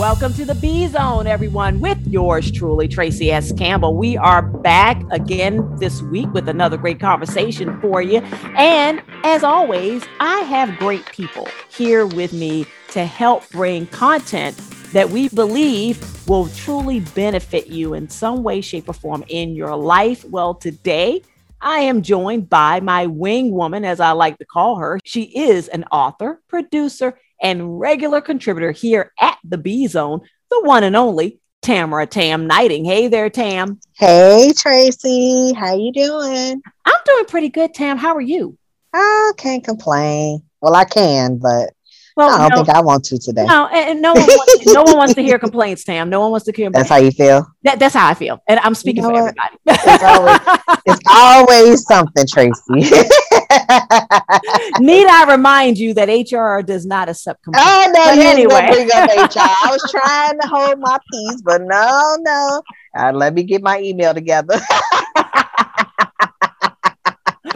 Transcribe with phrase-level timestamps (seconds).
[0.00, 3.52] Welcome to the B Zone, everyone, with yours truly, Tracy S.
[3.52, 3.94] Campbell.
[3.94, 8.20] We are back again this week with another great conversation for you.
[8.56, 14.56] And as always, I have great people here with me to help bring content
[14.94, 19.76] that we believe will truly benefit you in some way, shape, or form in your
[19.76, 20.24] life.
[20.24, 21.20] Well, today,
[21.60, 24.98] I am joined by my wing woman, as I like to call her.
[25.04, 30.84] She is an author, producer, and regular contributor here at the B Zone, the one
[30.84, 32.84] and only Tamara Tam Knighting.
[32.84, 33.80] Hey there, Tam.
[33.96, 36.62] Hey Tracy, how you doing?
[36.84, 37.98] I'm doing pretty good, Tam.
[37.98, 38.56] How are you?
[38.92, 40.42] I can't complain.
[40.60, 41.72] Well, I can, but
[42.16, 43.46] well, I don't no, think I want to today.
[43.46, 46.10] No, and, no one wants, no one wants to hear complaints, Tam.
[46.10, 46.66] No one wants to hear.
[46.66, 46.88] Complaints.
[46.88, 47.46] That's how you feel.
[47.62, 49.34] That, that's how I feel, and I'm speaking you know for what?
[49.38, 49.56] everybody.
[49.66, 50.40] It's always,
[50.86, 53.06] it's always something, Tracy.
[54.80, 57.68] Need I remind you that HR does not accept complaints?
[57.68, 59.38] Oh no, but anyway, bring up HR.
[59.40, 62.62] I was trying to hold my peace, but no, no.
[62.96, 64.60] Uh, let me get my email together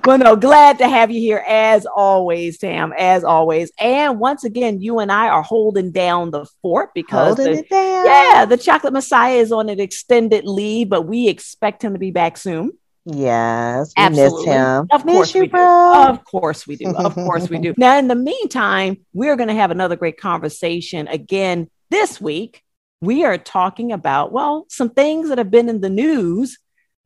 [0.05, 3.73] well, no, glad to have you here as always, Tam, as always.
[3.79, 8.57] And once again, you and I are holding down the fort because the, yeah, the
[8.57, 12.73] chocolate messiah is on an extended leave, but we expect him to be back soon.
[13.07, 14.47] Yes, we Absolutely.
[14.47, 14.87] miss him.
[14.91, 15.61] Of miss course you, we bro.
[15.61, 16.11] do.
[16.11, 16.95] Of course we do.
[16.95, 17.75] Of course we do.
[17.79, 22.63] Now, in the meantime, we're going to have another great conversation again this week.
[23.01, 26.59] We are talking about, well, some things that have been in the news.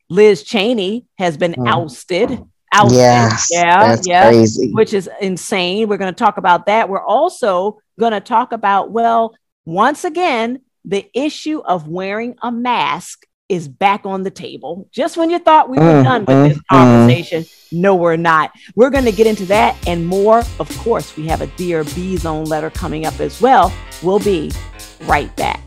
[0.09, 1.69] Liz Cheney has been mm.
[1.69, 2.97] ousted outfit.
[2.97, 4.73] Yes, yeah, yeah, crazy.
[4.73, 5.89] which is insane.
[5.89, 6.89] We're going to talk about that.
[6.89, 13.27] We're also going to talk about, well, once again, the issue of wearing a mask
[13.49, 14.89] is back on the table.
[14.93, 17.73] Just when you thought we were mm, done with mm, this conversation, mm.
[17.73, 18.51] no, we're not.
[18.75, 20.41] We're going to get into that and more.
[20.61, 23.73] Of course, we have a Dear B Zone letter coming up as well.
[24.03, 24.53] We'll be
[25.03, 25.61] right back.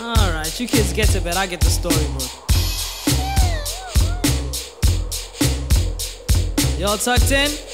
[0.00, 2.44] All right, You kids get to bed, I get the storybook.
[6.78, 7.73] Y'all tucked in?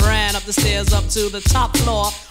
[0.00, 2.10] Ran up the stairs up to the top floor.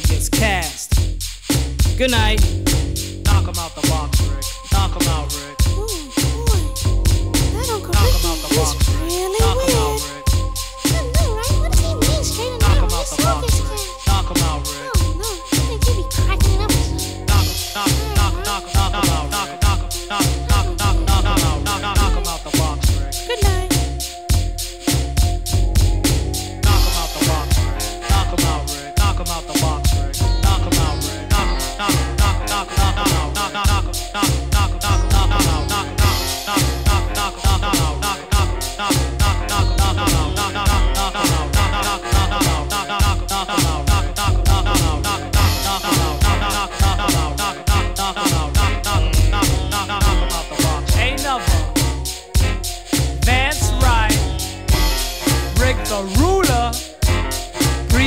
[0.00, 0.94] gets cast.
[1.96, 2.40] Good night.
[3.24, 4.44] Knock him out the box, Rick.
[4.72, 5.56] Knock him out, Rick.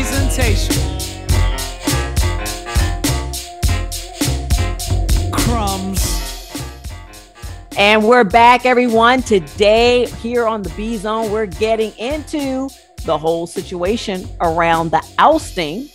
[0.01, 0.75] presentation.
[5.29, 6.63] Crumbs.
[7.77, 9.23] And we're back, everyone.
[9.23, 12.69] Today, here on the B Zone, we're getting into
[13.03, 15.89] the whole situation around the ousting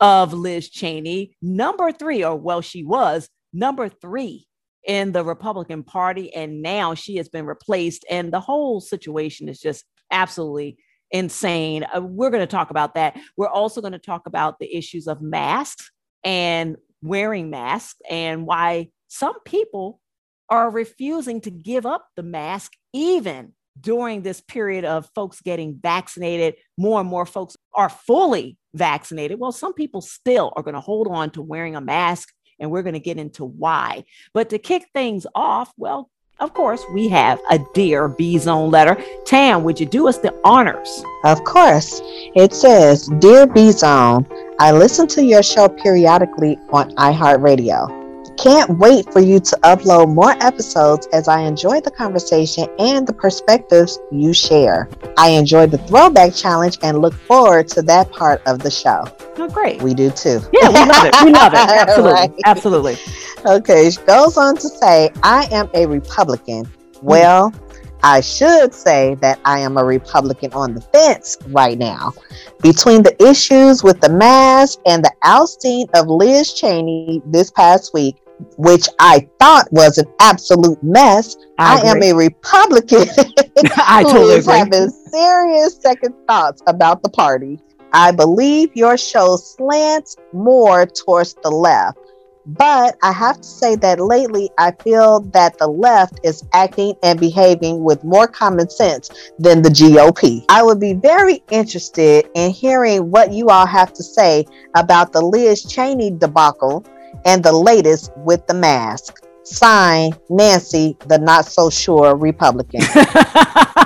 [0.00, 4.46] of Liz Cheney, number three, or well, she was number three
[4.86, 6.34] in the Republican Party.
[6.34, 8.06] And now she has been replaced.
[8.08, 10.78] And the whole situation is just absolutely
[11.12, 11.84] insane.
[11.94, 13.18] Uh, we're going to talk about that.
[13.36, 15.90] We're also going to talk about the issues of masks
[16.24, 20.00] and wearing masks and why some people
[20.48, 26.54] are refusing to give up the mask even during this period of folks getting vaccinated.
[26.76, 29.38] More and more folks are fully vaccinated.
[29.38, 32.28] Well, some people still are going to hold on to wearing a mask,
[32.60, 34.04] and we're going to get into why.
[34.34, 36.10] But to kick things off, well,
[36.42, 39.00] of course, we have a Dear B Zone letter.
[39.24, 41.04] Tam, would you do us the honors?
[41.24, 42.00] Of course.
[42.34, 44.26] It says Dear B Zone,
[44.58, 48.01] I listen to your show periodically on iHeartRadio.
[48.38, 53.12] Can't wait for you to upload more episodes as I enjoy the conversation and the
[53.12, 54.88] perspectives you share.
[55.16, 59.04] I enjoyed the throwback challenge and look forward to that part of the show.
[59.36, 59.82] Oh, great.
[59.82, 60.40] We do too.
[60.52, 61.14] Yeah, we love it.
[61.24, 61.58] We love it.
[61.58, 62.12] Absolutely.
[62.12, 62.32] right.
[62.44, 62.96] Absolutely.
[63.44, 63.90] Okay.
[63.90, 66.64] She goes on to say, I am a Republican.
[66.64, 67.06] Hmm.
[67.06, 67.54] Well,
[68.02, 72.12] I should say that I am a Republican on the fence right now.
[72.60, 78.16] Between the issues with the mask and the ousting of Liz Cheney this past week,
[78.56, 81.36] which I thought was an absolute mess.
[81.58, 83.06] I, I am a Republican
[83.76, 87.60] I totally is having serious second thoughts about the party.
[87.92, 91.98] I believe your show slants more towards the left.
[92.44, 97.20] But I have to say that lately I feel that the left is acting and
[97.20, 100.44] behaving with more common sense than the GOP.
[100.48, 104.44] I would be very interested in hearing what you all have to say
[104.74, 106.84] about the Liz Cheney debacle
[107.24, 109.21] and the latest with the mask.
[109.44, 112.80] Sign Nancy, the not so sure Republican.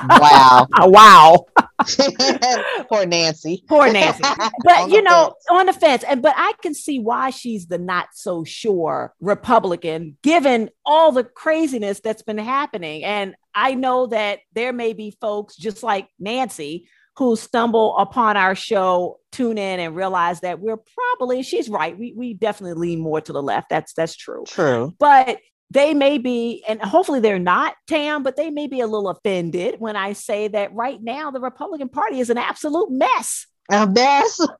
[0.08, 0.66] wow.
[0.80, 1.46] Wow.
[2.88, 3.64] Poor Nancy.
[3.68, 4.22] Poor Nancy.
[4.64, 5.34] But you know, fence.
[5.50, 6.04] on the fence.
[6.04, 11.24] And but I can see why she's the not so sure Republican, given all the
[11.24, 13.04] craziness that's been happening.
[13.04, 16.88] And I know that there may be folks just like Nancy
[17.18, 22.12] who stumble upon our show tune in and realize that we're probably she's right we,
[22.16, 23.68] we definitely lean more to the left.
[23.70, 24.44] That's that's true.
[24.46, 24.94] True.
[24.98, 25.38] But
[25.70, 29.74] they may be and hopefully they're not tam but they may be a little offended
[29.80, 33.46] when i say that right now the republican party is an absolute mess.
[33.70, 34.40] A mess.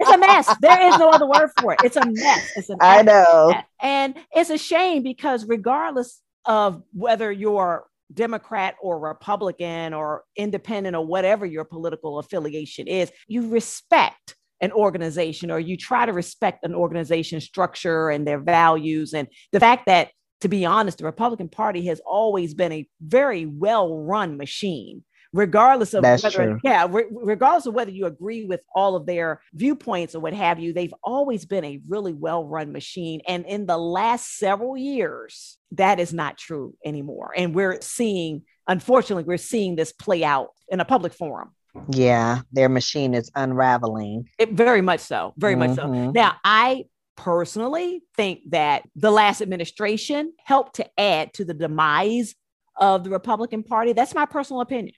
[0.00, 0.54] It's a mess.
[0.60, 1.80] There is no other word for it.
[1.84, 2.52] It's a mess.
[2.56, 3.48] It's an i know.
[3.50, 3.64] mess.
[3.82, 11.04] and it's a shame because regardless of whether you're Democrat or Republican or independent or
[11.04, 16.74] whatever your political affiliation is, you respect an organization or you try to respect an
[16.74, 19.14] organization structure and their values.
[19.14, 20.10] And the fact that,
[20.40, 25.94] to be honest, the Republican Party has always been a very well run machine regardless
[25.94, 26.60] of That's whether true.
[26.64, 30.58] yeah re- regardless of whether you agree with all of their viewpoints or what have
[30.58, 35.58] you they've always been a really well run machine and in the last several years
[35.72, 40.80] that is not true anymore and we're seeing unfortunately we're seeing this play out in
[40.80, 41.50] a public forum
[41.90, 45.68] yeah their machine is unraveling it, very much so very mm-hmm.
[45.70, 46.14] much so Mhm.
[46.14, 46.84] now i
[47.16, 52.34] personally think that the last administration helped to add to the demise
[52.76, 54.94] of the republican party that's my personal opinion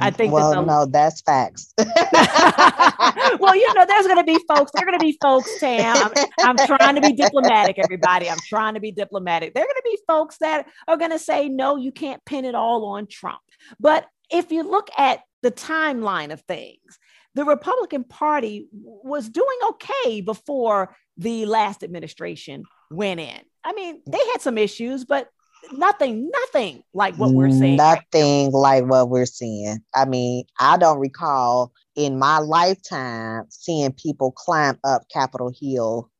[0.00, 1.72] I mm, think well, that no, that's facts.
[3.38, 4.72] well, you know, there's going to be folks.
[4.72, 5.96] There are going to be folks, Tam.
[5.96, 8.30] I'm, I'm trying to be diplomatic, everybody.
[8.30, 9.54] I'm trying to be diplomatic.
[9.54, 12.44] There are going to be folks that are going to say, no, you can't pin
[12.44, 13.40] it all on Trump.
[13.80, 16.98] But if you look at the timeline of things,
[17.34, 23.40] the Republican Party was doing okay before the last administration went in.
[23.64, 25.28] I mean, they had some issues, but
[25.72, 27.76] nothing, nothing like what we're right.
[27.76, 29.78] Nothing like what we're seeing.
[29.94, 36.10] I mean, I don't recall in my lifetime seeing people climb up Capitol Hill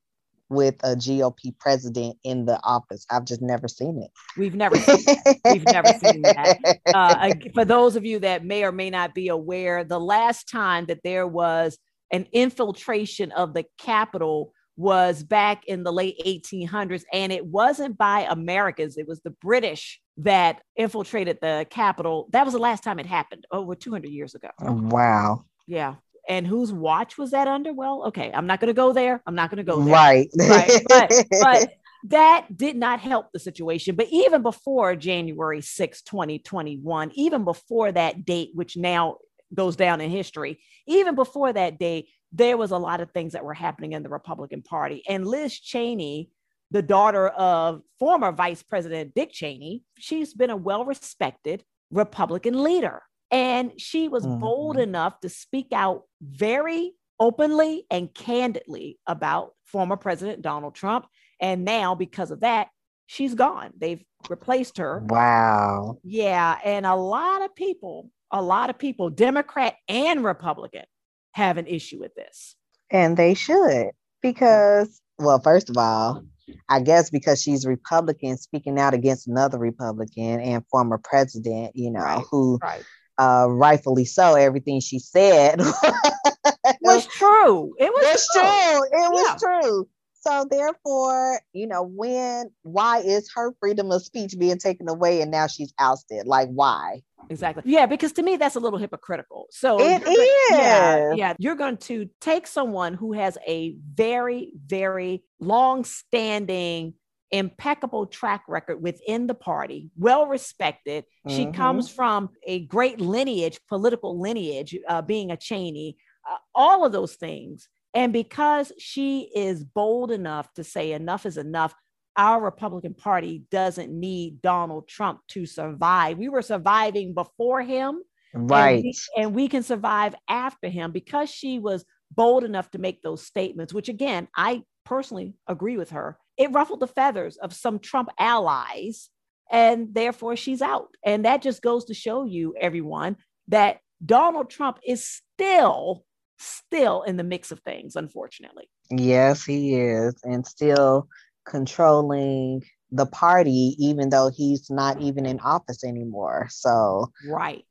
[0.50, 3.04] with a GOP president in the office.
[3.10, 4.10] I've just never seen it.
[4.36, 5.04] We've never seen
[5.44, 6.80] We've never seen that.
[6.94, 10.86] uh, for those of you that may or may not be aware, the last time
[10.86, 11.78] that there was
[12.10, 18.26] an infiltration of the Capitol was back in the late 1800s, and it wasn't by
[18.30, 22.28] Americans, it was the British that infiltrated the Capitol.
[22.32, 24.48] That was the last time it happened, over 200 years ago.
[24.62, 25.44] Oh, wow.
[25.66, 25.96] Yeah.
[26.28, 27.72] And whose watch was that under?
[27.72, 29.20] Well, okay, I'm not going to go there.
[29.26, 30.28] I'm not going to go there Right.
[30.38, 31.72] right but but
[32.04, 38.24] that did not help the situation but even before january 6 2021 even before that
[38.24, 39.16] date which now
[39.52, 43.44] goes down in history even before that date there was a lot of things that
[43.44, 46.30] were happening in the republican party and liz cheney
[46.70, 49.82] the daughter of former Vice President Dick Cheney.
[49.98, 53.02] She's been a well respected Republican leader.
[53.30, 54.40] And she was mm-hmm.
[54.40, 61.06] bold enough to speak out very openly and candidly about former President Donald Trump.
[61.40, 62.68] And now, because of that,
[63.06, 63.72] she's gone.
[63.76, 65.02] They've replaced her.
[65.06, 65.98] Wow.
[66.04, 66.58] Yeah.
[66.64, 70.84] And a lot of people, a lot of people, Democrat and Republican,
[71.32, 72.56] have an issue with this.
[72.90, 73.90] And they should,
[74.22, 76.24] because, well, first of all,
[76.68, 82.00] I guess because she's Republican speaking out against another Republican and former president, you know,
[82.00, 82.84] right, who right.
[83.18, 85.58] Uh, rightfully so, everything she said
[86.80, 87.74] was true.
[87.78, 88.42] It was, true.
[88.42, 88.84] true.
[88.92, 89.60] It was yeah.
[89.60, 89.88] true.
[90.28, 95.30] So therefore, you know, when why is her freedom of speech being taken away and
[95.30, 96.26] now she's ousted?
[96.26, 97.00] Like why?
[97.30, 97.62] Exactly.
[97.66, 99.46] Yeah, because to me that's a little hypocritical.
[99.50, 100.28] So it is.
[100.50, 101.34] Yeah, yeah.
[101.38, 106.94] You're going to take someone who has a very, very long-standing
[107.30, 111.04] impeccable track record within the party, well respected.
[111.26, 111.36] Mm-hmm.
[111.36, 115.96] She comes from a great lineage, political lineage, uh, being a Cheney,
[116.30, 117.68] uh, all of those things.
[117.94, 121.74] And because she is bold enough to say enough is enough,
[122.16, 126.18] our Republican Party doesn't need Donald Trump to survive.
[126.18, 128.02] We were surviving before him.
[128.34, 128.74] Right.
[128.74, 133.02] And we, and we can survive after him because she was bold enough to make
[133.02, 136.18] those statements, which again, I personally agree with her.
[136.36, 139.10] It ruffled the feathers of some Trump allies,
[139.50, 140.88] and therefore she's out.
[141.04, 143.16] And that just goes to show you, everyone,
[143.48, 146.04] that Donald Trump is still
[146.38, 148.68] still in the mix of things, unfortunately.
[148.90, 151.08] Yes, he is, and still
[151.46, 156.48] controlling the party, even though he's not even in office anymore.
[156.50, 157.64] So, right.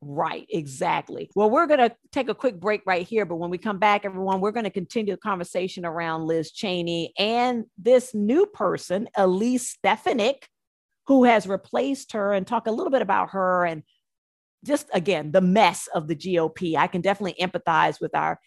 [0.00, 1.28] Right, exactly.
[1.34, 4.04] Well, we're going to take a quick break right here, but when we come back,
[4.04, 9.70] everyone, we're going to continue the conversation around Liz Cheney and this new person, Elise
[9.70, 10.46] Stefanik,
[11.08, 13.82] who has replaced her, and talk a little bit about her and
[14.64, 16.76] just again the mess of the GOP.
[16.76, 18.38] I can definitely empathize with our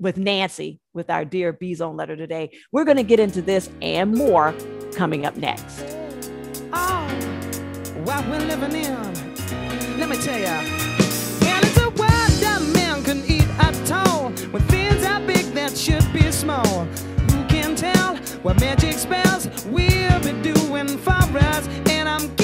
[0.00, 2.50] with Nancy with our dear B Zone letter today.
[2.72, 4.54] We're going to get into this and more
[4.94, 5.84] coming up next.
[6.72, 9.98] Ah, oh, what we're living in.
[9.98, 10.44] Let me tell you.
[11.40, 14.30] Well, it's a world that man can eat at all.
[14.50, 16.84] When things are big that should be small.
[17.30, 21.68] Who can tell what magic spells we'll be doing for us?
[21.88, 22.34] And I'm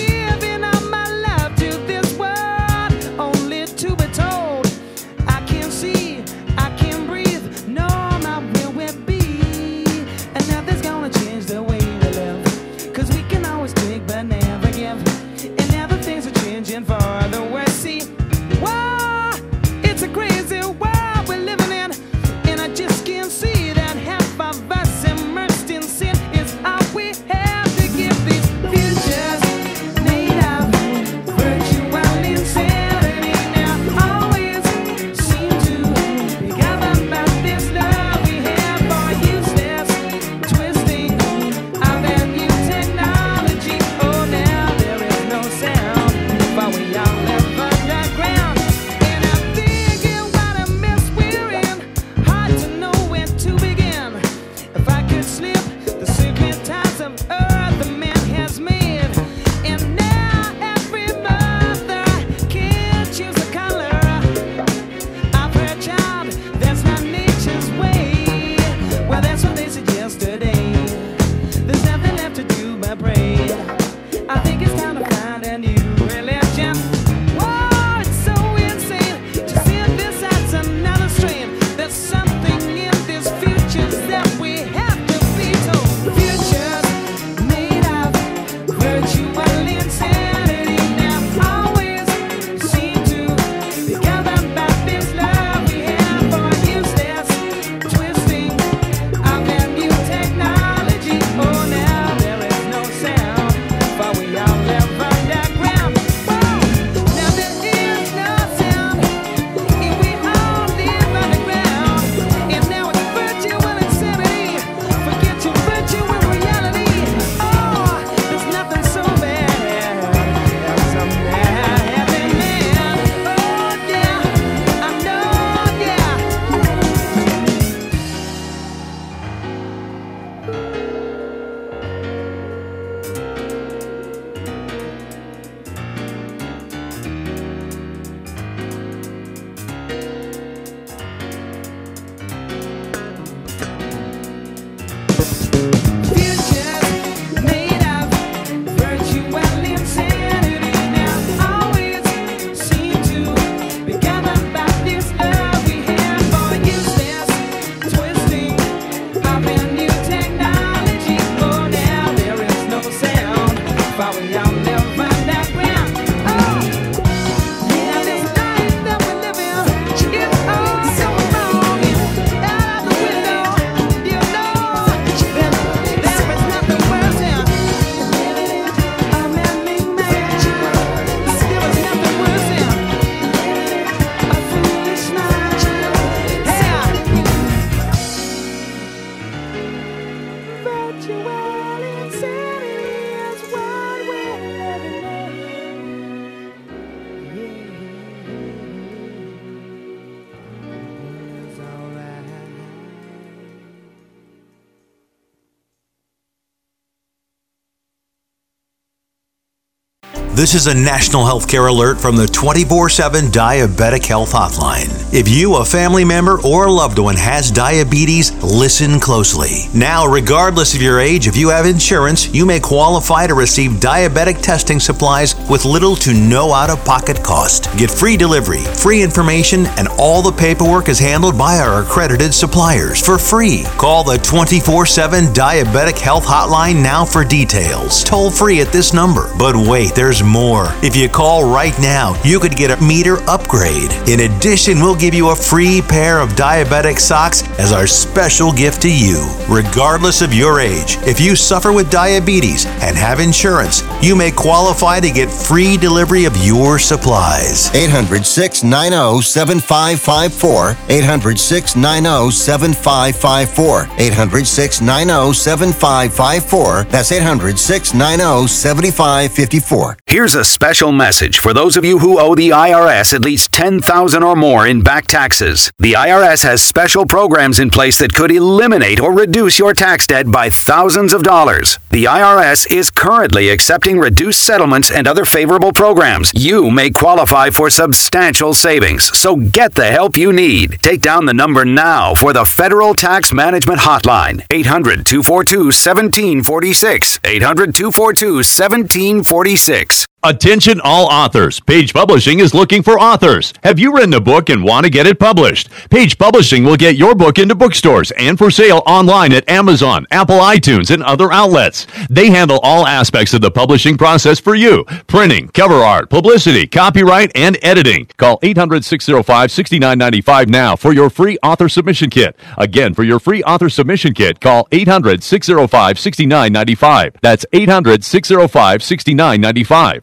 [210.41, 215.00] This is a national healthcare alert from the 24 7 Diabetic Health Hotline.
[215.13, 219.67] If you, a family member, or a loved one has diabetes, listen closely.
[219.75, 224.41] Now, regardless of your age, if you have insurance, you may qualify to receive diabetic
[224.41, 227.77] testing supplies with little to no out of pocket cost.
[227.77, 233.05] Get free delivery, free information, and all the paperwork is handled by our accredited suppliers
[233.05, 233.65] for free.
[233.79, 238.05] Call the 24 7 Diabetic Health Hotline now for details.
[238.05, 239.37] Toll free at this number.
[239.37, 240.69] But wait, there's more.
[240.85, 243.91] If you call right now, you could get a meter upgrade.
[244.09, 248.83] In addition, we'll give you a free pair of diabetic socks as our special gift
[248.83, 249.27] to you.
[249.49, 255.01] Regardless of your age, if you suffer with diabetes and have insurance, you may qualify
[255.01, 257.75] to get free delivery of your supplies.
[257.75, 260.77] 800 690 7554.
[260.91, 263.89] 800 690 7554.
[263.99, 266.85] 800 690 7554.
[266.91, 269.97] That's 800 690 7554.
[270.11, 274.25] Here's a special message for those of you who owe the IRS at least 10,000
[274.25, 275.71] or more in back taxes.
[275.79, 280.29] The IRS has special programs in place that could eliminate or reduce your tax debt
[280.29, 281.79] by thousands of dollars.
[281.91, 286.33] The IRS is currently accepting reduced settlements and other favorable programs.
[286.35, 290.81] You may qualify for substantial savings, so get the help you need.
[290.83, 297.21] Take down the number now for the Federal Tax Management Hotline 800 242 1746.
[297.23, 300.00] 800 242 1746.
[300.23, 301.61] Attention all authors.
[301.61, 303.55] Page Publishing is looking for authors.
[303.65, 305.71] Have you written a book and want to get it published?
[305.89, 310.41] Page Publishing will get your book into bookstores and for sale online at Amazon, Apple
[310.41, 311.87] iTunes, and other outlets.
[312.11, 314.85] They handle all aspects of the publishing process for you.
[315.07, 318.07] Printing, cover art, publicity, copyright, and editing.
[318.19, 322.37] Call 800-605-6995 now for your free author submission kit.
[322.59, 327.17] Again, for your free author submission kit, call 800-605-6995.
[327.23, 330.03] That's 800-605-6995.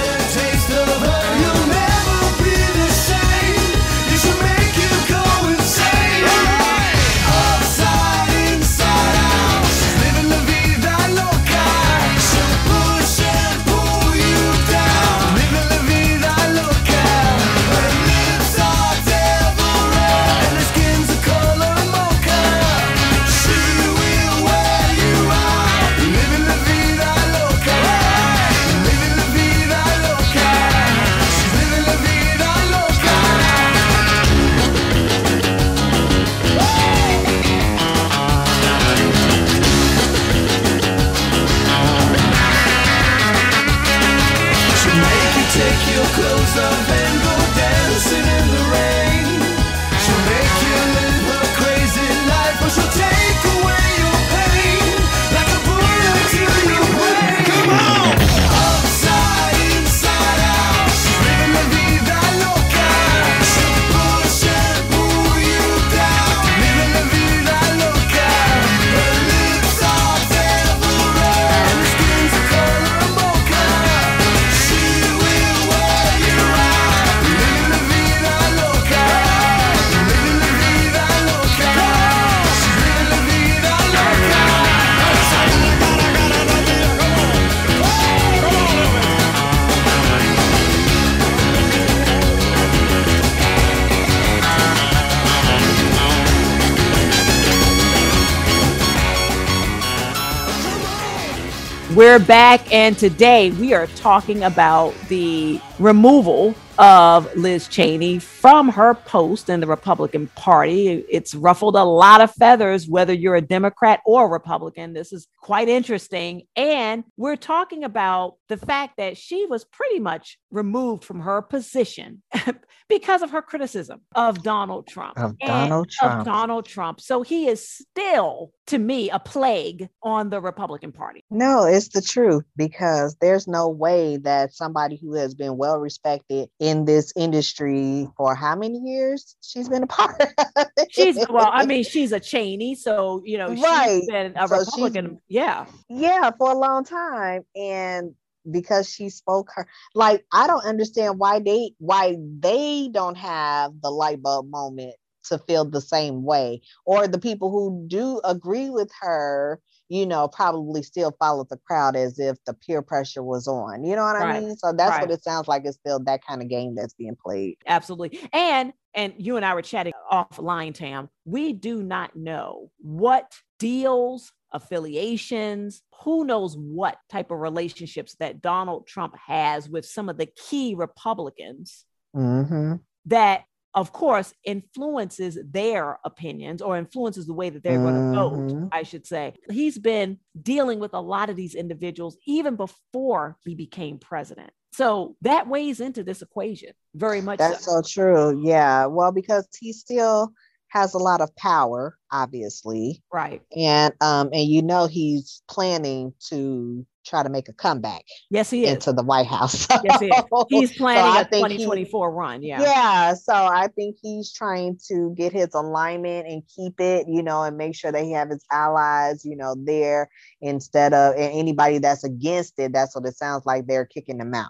[102.01, 108.95] We're back, and today we are talking about the removal of Liz Cheney from her
[108.95, 111.05] post in the Republican Party.
[111.07, 114.93] It's ruffled a lot of feathers, whether you're a Democrat or a Republican.
[114.93, 116.47] This is quite interesting.
[116.55, 122.23] And we're talking about the fact that she was pretty much removed from her position
[122.89, 125.19] because of her criticism of Donald Trump.
[125.19, 126.21] Of Donald Trump.
[126.21, 126.99] Of Donald Trump.
[126.99, 131.23] So he is still, to me, a plague on the Republican Party.
[131.29, 136.49] No, it's the truth because there's no way that somebody who has been well respected
[136.59, 140.87] in this industry for how many years she's been a part of it.
[140.91, 144.01] She's well, I mean, she's a Cheney, so you know, Right.
[144.01, 145.19] she's been a So Republican.
[145.27, 147.43] Yeah, yeah, for a long time.
[147.55, 148.13] And
[148.49, 153.91] because she spoke her like I don't understand why they why they don't have the
[153.91, 156.61] light bulb moment to feel the same way.
[156.85, 161.95] Or the people who do agree with her, you know, probably still follow the crowd
[161.95, 163.83] as if the peer pressure was on.
[163.83, 164.37] You know what Right.
[164.37, 164.57] I mean?
[164.57, 165.01] So that's Right.
[165.01, 165.63] what it sounds like.
[165.65, 167.57] It's still that kind of game that's being played.
[167.67, 168.19] absolutely.
[168.33, 171.09] And and you and I were chatting offline, Tam.
[171.23, 178.87] We do not know what deals, affiliations, who knows what type of relationships that Donald
[178.87, 182.75] Trump has with some of the key Republicans Mm-hmm.
[183.05, 188.33] that of course influences their opinions or influences the way that they're going to vote
[188.33, 188.67] mm-hmm.
[188.71, 193.55] i should say he's been dealing with a lot of these individuals even before he
[193.55, 197.81] became president so that weighs into this equation very much That's so.
[197.81, 198.41] so true.
[198.43, 198.85] Yeah.
[198.85, 200.33] Well, because he still
[200.71, 203.01] has a lot of power, obviously.
[203.11, 208.51] right And um, and you know he's planning to try to make a comeback yes
[208.51, 209.67] he is into the White House.
[209.83, 213.33] yes he is he's So planning I a think he- 2024 run yeah Yeah, so
[213.33, 217.75] I think he's trying to get his alignment and keep it, you know, and make
[217.75, 220.09] sure that he have his allies, you know, there
[220.41, 222.71] instead of and anybody that's against it.
[222.71, 224.47] That's what it sounds like they're kicking them out.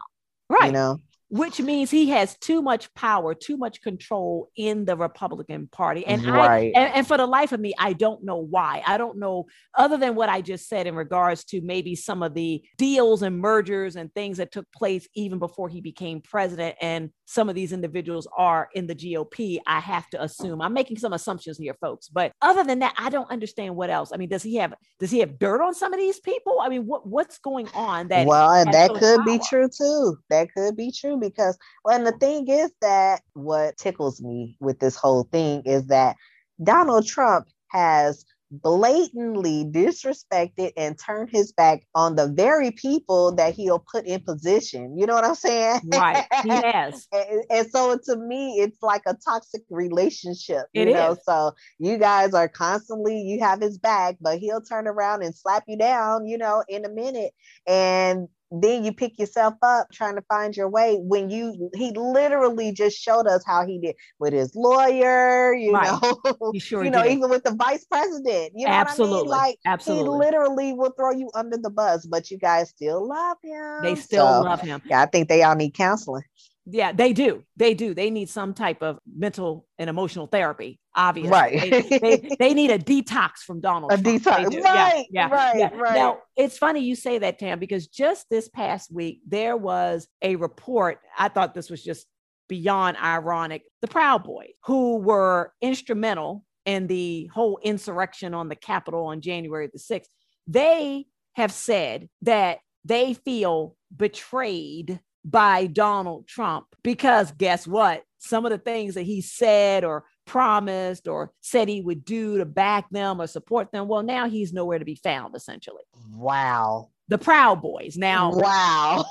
[0.49, 0.97] right You know,
[1.31, 6.05] which means he has too much power, too much control in the Republican Party.
[6.05, 6.75] And Right.
[6.75, 8.83] I and, and for the life of me, I don't know why.
[8.85, 9.45] I don't know
[9.77, 13.39] other than what I just said in regards to maybe some of the deals and
[13.39, 16.75] mergers and things that took place even before he became president.
[16.81, 19.59] And some of these individuals are in the GOP.
[19.65, 20.61] I have to assume.
[20.61, 22.09] I'm making some assumptions here, folks.
[22.09, 24.11] But other than that, I don't understand what else.
[24.13, 26.59] I mean, does he have does he have dirt on some of these people?
[26.61, 30.17] I mean, what what's going on that well, and that could be true too.
[30.29, 34.79] That could be true because, well, and the thing is that what tickles me with
[34.79, 36.17] this whole thing is that
[36.61, 43.79] Donald Trump has blatantly disrespected and turned his back on the very people that he'll
[43.79, 44.97] put in position.
[44.97, 45.81] You know what I'm saying?
[45.93, 46.25] right?
[46.31, 47.07] Has.
[47.11, 51.19] and, and so to me it's like a toxic relationship you know is.
[51.23, 55.63] so you guys are constantly you have his back but he'll turn around and slap
[55.67, 57.31] you down you know in a minute
[57.67, 62.71] and then you pick yourself up trying to find your way when you he literally
[62.73, 65.87] just showed us how he did with his lawyer you Right.
[65.91, 67.11] know sure you know did.
[67.13, 69.15] even with the vice president you know Absolutely.
[69.15, 69.27] I mean?
[69.29, 70.03] like Absolutely.
[70.03, 73.95] he literally will throw you under the bus but you guys still love him They
[73.95, 74.81] still So, love him.
[74.85, 76.23] yeah i think they all need counseling
[76.65, 77.43] Yeah, they do.
[77.57, 77.93] They do.
[77.93, 80.79] They need some type of mental and emotional therapy.
[80.95, 81.59] Obviously, Right.
[81.59, 83.91] They, they, they need a detox from Donald.
[83.91, 84.23] A Trump.
[84.23, 84.49] Detox.
[84.51, 84.57] do.
[84.57, 85.29] Yeah, Yeah.
[85.29, 85.69] right, yeah.
[85.73, 85.95] right.
[85.95, 90.35] Now it's funny you say that, Tam, because just this past week there was a
[90.35, 90.99] report.
[91.17, 92.05] I thought this was just
[92.47, 93.63] beyond ironic.
[93.81, 99.67] The Proud Boys, who were instrumental in the whole insurrection on the Capitol on January
[99.71, 100.11] the sixth,
[100.47, 108.03] they have said that they feel betrayed by Donald Trump because guess what?
[108.17, 112.45] Some of the things that he said or promised or said he would do to
[112.45, 115.83] back them or support them, well, now he's nowhere to be found, essentially.
[116.13, 117.97] wow The Proud Boys.
[117.97, 119.05] Now, wow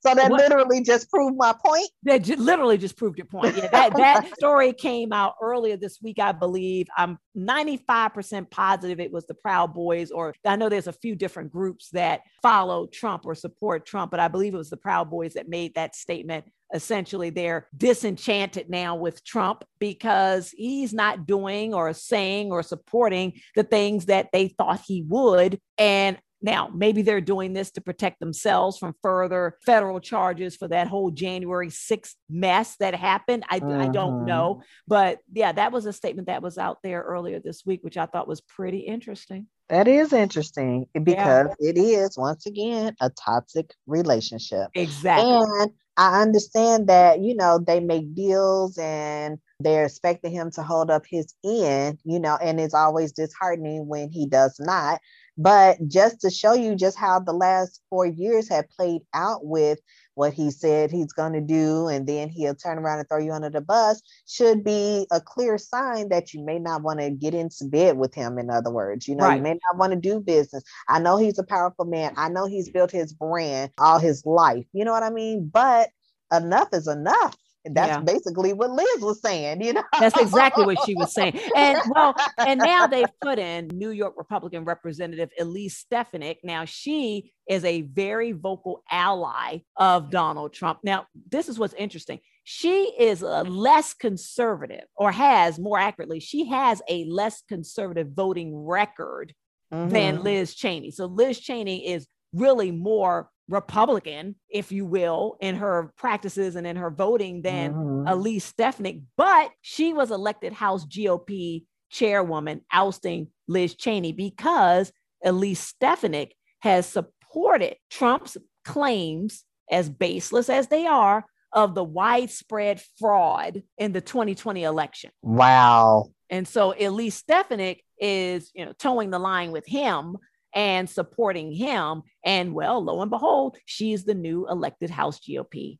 [0.00, 3.56] so that What- literally just proved my point that ju- literally just proved your point.
[3.56, 6.86] Yeah, that, that story came out earlier this week, I believe.
[6.96, 11.50] I'm 95% positive it was the Proud Boys, or I know there's a few different
[11.50, 15.34] groups that follow Trump or support Trump, but I believe it was the Proud Boys
[15.34, 16.44] that made that statement.
[16.74, 23.62] Essentially, they're disenchanted now with Trump because he's not doing or saying or supporting the
[23.62, 25.60] things that they thought he would.
[25.76, 30.88] And now, maybe they're doing this to protect themselves from further federal charges for that
[30.88, 33.44] whole January 6th mess that happened.
[33.48, 34.26] I, I don't Mhm.
[34.26, 34.62] know.
[34.88, 38.06] But yeah, that was a statement that was out there earlier this week, which I
[38.06, 39.46] thought was pretty interesting.
[39.68, 45.34] that is interesting because it is once again a toxic relationship Exactly.
[45.34, 50.90] And I understand that, you know, they make deals and they're expecting him to hold
[50.90, 55.00] up his end, you know, and it's always disheartening when he does not.
[55.38, 59.78] But just to show you just how the last four years have played out with
[60.14, 63.32] what he said he's going to do, and then he'll turn around and throw you
[63.32, 67.34] under the bus, should be a clear sign that you may not want to get
[67.34, 68.38] into bed with him.
[68.38, 69.36] In other words, you know, Right.
[69.36, 70.62] you may not want to do business.
[70.88, 72.12] I know he's a powerful man.
[72.16, 74.66] I know he's built his brand all his life.
[74.72, 75.48] You know what I mean?
[75.52, 75.90] But
[76.32, 77.36] enough is enough.
[77.64, 78.00] That's Yeah.
[78.00, 79.84] basically what Liz was saying, you know.
[80.00, 81.38] That's exactly what she was saying.
[81.56, 86.38] And well, and now they've put in New York Republican Representative Elise Stefanik.
[86.42, 90.80] Now she is a very vocal ally of Donald Trump.
[90.82, 92.18] Now, this is what's interesting.
[92.44, 98.56] She is a less conservative, or has more accurately, she has a less conservative voting
[98.56, 99.32] record
[99.70, 100.24] than Mhm.
[100.24, 100.90] Liz Cheney.
[100.90, 106.76] So Liz Cheney is really more Republican, if you will, in her practices and in
[106.76, 108.10] her voting than Mhm.
[108.10, 116.34] Elise Stefanik, but she was elected House GOP chairwoman, ousting Liz Cheney because Elise Stefanik
[116.60, 124.00] has supported Trump's claims, as baseless as they are, of the widespread fraud in the
[124.00, 125.10] 2020 election.
[125.22, 126.06] Wow.
[126.30, 130.16] And so Elise Stefanik is, you know, towing the line with him
[130.54, 132.02] and supporting him.
[132.24, 135.78] And well, lo and behold, she's the new elected House GOP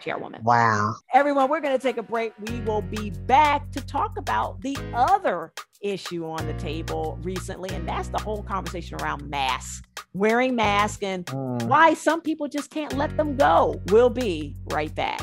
[0.00, 0.42] chairwoman.
[0.42, 0.94] Wow.
[1.14, 2.32] Everyone, we're going to take a break.
[2.48, 7.88] We will be back to talk about the other issue on the table recently, and
[7.88, 11.62] that's the whole conversation around masks, wearing masks, and Mm.
[11.64, 13.80] why some people just can't let them go.
[13.86, 15.22] We'll be right back.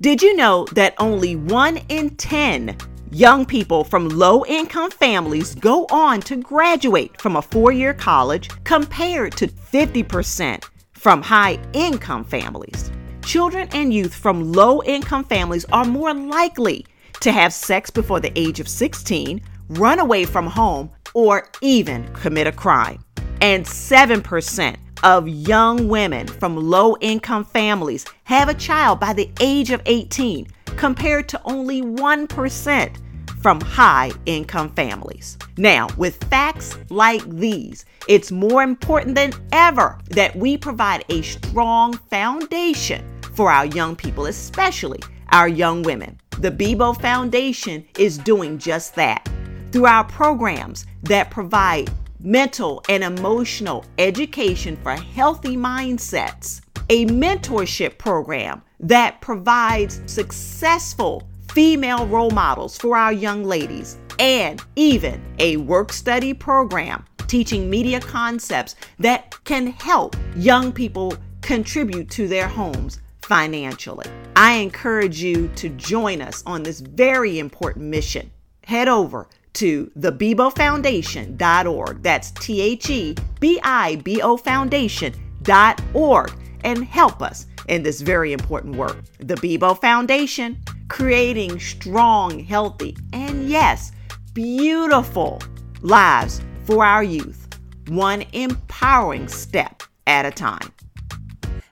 [0.00, 2.76] Did you know that only one in 10
[3.10, 8.50] young people from low income families go on to graduate from a four year college
[8.64, 12.90] compared to 50% from high income families?
[13.22, 16.86] Children and youth from low income families are more likely
[17.20, 19.40] to have sex before the age of 16,
[19.70, 23.04] run away from home, or even commit a crime.
[23.40, 29.70] And 7% of young women from low income families have a child by the age
[29.70, 30.46] of 18,
[30.78, 32.96] compared to only 1%
[33.42, 35.36] from high income families.
[35.56, 41.92] Now, with facts like these, it's more important than ever that we provide a strong
[41.92, 46.18] foundation for our young people, especially our young women.
[46.38, 49.28] The Bibo Foundation is doing just that
[49.72, 58.62] through our programs that provide mental and emotional education for healthy mindsets, a mentorship program
[58.80, 66.34] that provides successful female role models for our young ladies, and even a work study
[66.34, 74.06] program teaching media concepts that can help young people contribute to their homes financially.
[74.34, 78.30] I encourage you to join us on this very important mission.
[78.64, 82.02] Head over to thebibofoundation.org.
[82.02, 86.32] That's T H E B I B O Foundation.org
[86.64, 88.96] and help us in this very important work.
[89.18, 93.92] The Bibo Foundation, creating strong, healthy, and yes,
[94.34, 95.40] beautiful
[95.82, 97.46] lives for our youth,
[97.88, 100.72] one empowering step at a time.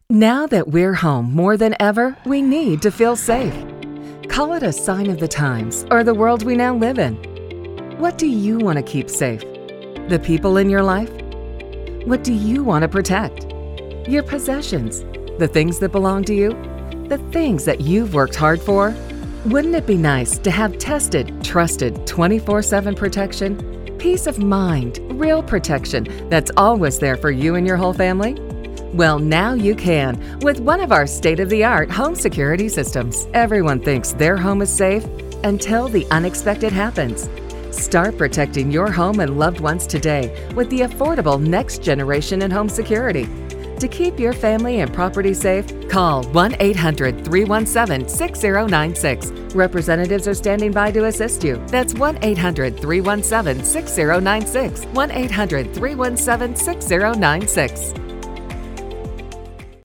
[0.08, 3.54] Now that we're home more than ever, we need to feel safe.
[4.28, 7.14] Call it a sign of the times or the world we now live in.
[7.98, 9.40] What do you want to keep safe?
[10.08, 11.10] The people in your life?
[12.04, 13.46] What do you want to protect?
[14.08, 15.04] Your possessions,
[15.38, 16.50] the things that belong to you,
[17.08, 18.94] the things that you've worked hard for.
[19.46, 23.96] Wouldn't it be nice to have tested, trusted 24 7 protection?
[23.98, 28.34] Peace of mind, real protection that's always there for you and your whole family?
[28.92, 33.26] Well, now you can with one of our state of the art home security systems.
[33.34, 35.04] Everyone thinks their home is safe
[35.44, 37.28] until the unexpected happens.
[37.70, 42.70] Start protecting your home and loved ones today with the affordable next generation in home
[42.70, 43.28] security.
[43.80, 49.30] To keep your family and property safe, call 1 800 317 6096.
[49.54, 51.62] Representatives are standing by to assist you.
[51.66, 54.84] That's 1 800 317 6096.
[54.86, 58.05] 1 800 317 6096.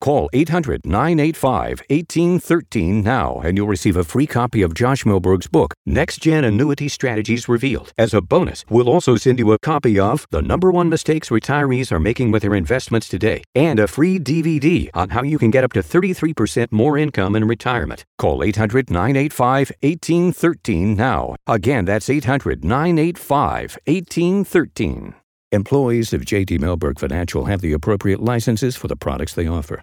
[0.00, 5.74] Call 800 985 1813 now and you'll receive a free copy of Josh Mellberg's book,
[5.84, 7.92] Next Gen Annuity Strategies Revealed.
[7.98, 11.90] As a bonus, we'll also send you a copy of The Number One Mistakes Retirees
[11.90, 15.64] Are Making with Their Investments Today and a free DVD on how you can get
[15.64, 18.04] up to 33% more income in retirement.
[18.18, 21.36] Call 800 985 1813 now.
[21.46, 25.14] Again, that's 800 985 1813.
[25.50, 29.82] Employees of JD Mellberg Financial have the appropriate licenses for the products they offer.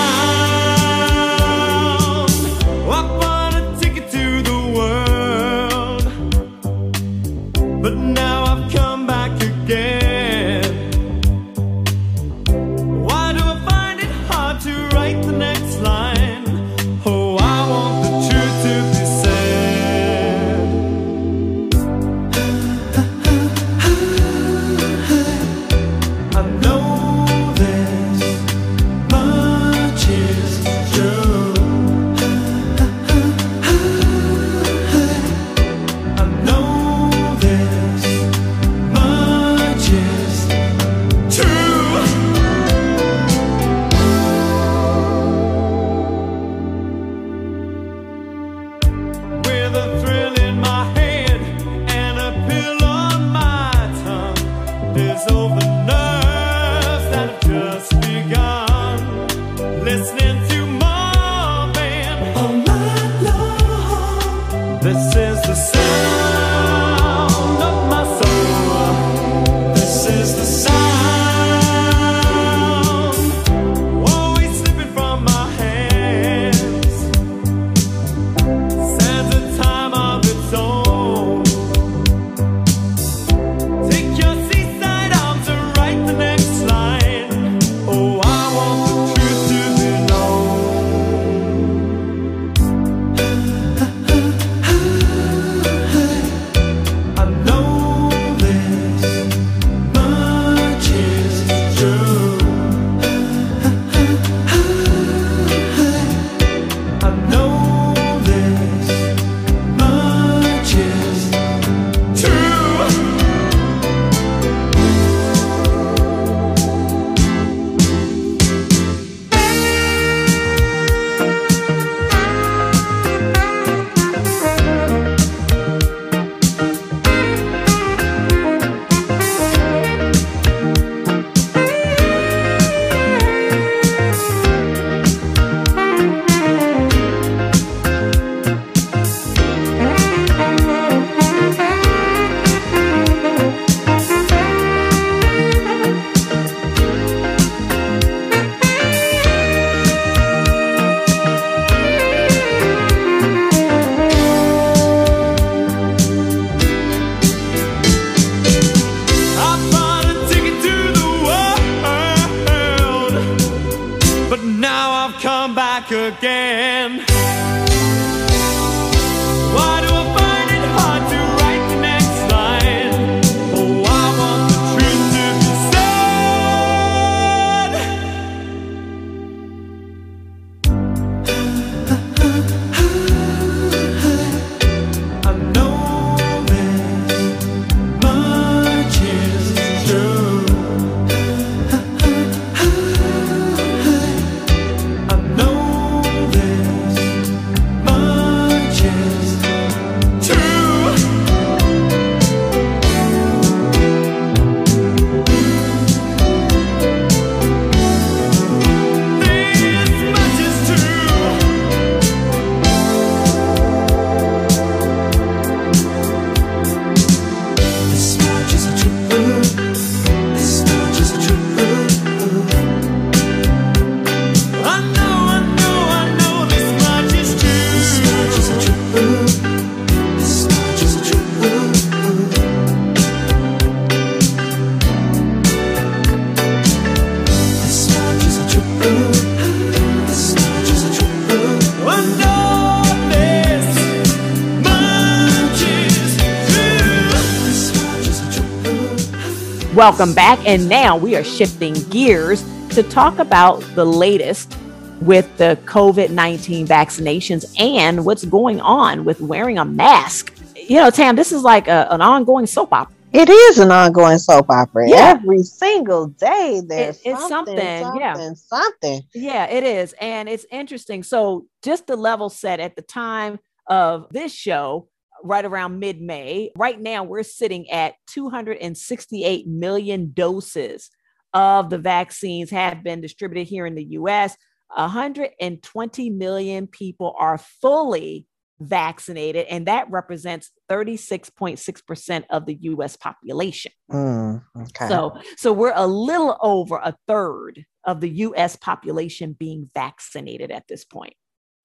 [249.91, 250.39] Welcome back.
[250.47, 254.57] And now we are shifting gears to talk about the latest
[255.01, 260.33] with the COVID 19 vaccinations and what's going on with wearing a mask.
[260.55, 262.95] You know, Tam, this is like a, an ongoing soap opera.
[263.11, 264.89] It is an ongoing soap opera.
[264.89, 265.17] Yeah.
[265.19, 268.33] Every single day there's It- it's something, something, something, yeah.
[268.33, 269.01] something.
[269.13, 269.93] Yeah, it is.
[269.99, 271.03] And it's interesting.
[271.03, 274.87] So, just the level set at the time of this show,
[275.23, 280.89] right around mid May, right now we're sitting at 268 million doses
[281.33, 284.35] of the vaccines have been distributed here in the US.
[284.75, 288.25] 120 million people are fully
[288.59, 293.71] vaccinated, and that represents 36.6% of the US population.
[293.91, 294.87] Mm, okay.
[294.87, 298.55] So, so we're a little over a third of the U.S.
[298.55, 301.13] population being vaccinated at this point.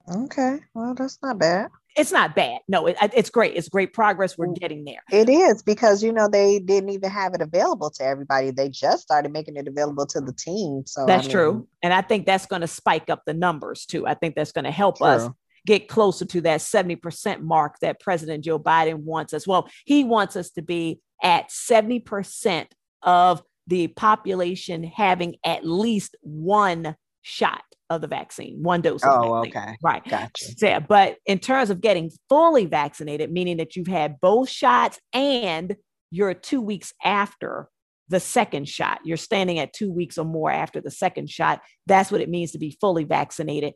[0.09, 0.59] Okay.
[0.73, 1.69] Well, that's not bad.
[1.95, 2.59] It's not bad.
[2.67, 3.55] No, it, it's great.
[3.55, 4.37] It's great progress.
[4.37, 4.59] We're mm.
[4.59, 5.01] getting there.
[5.11, 8.51] It is because you know they didn't even have it available to everybody.
[8.51, 10.83] They just started making it available to the team.
[10.85, 13.85] So I That's mean, true, and I think that's going to spike up the numbers
[13.85, 14.05] too.
[14.05, 15.27] I think that's going to help us
[15.65, 19.45] get closer to that 70% mark that President Joe Biden wants us.
[19.45, 22.67] Well, he wants us to be at 70%
[23.03, 29.35] of the population having at least one shot of the vaccine, one dose of Oh,
[29.37, 29.77] okay.
[29.81, 30.03] Right.
[30.07, 30.45] Gotcha.
[30.61, 35.75] Yeah, but in terms of getting fully vaccinated, meaning that you've had both shots and
[36.11, 37.69] you're two weeks after
[38.09, 41.61] the second shot, you're standing at two weeks or more after the second shot.
[41.85, 43.73] That's what it means to be fully vaccinated.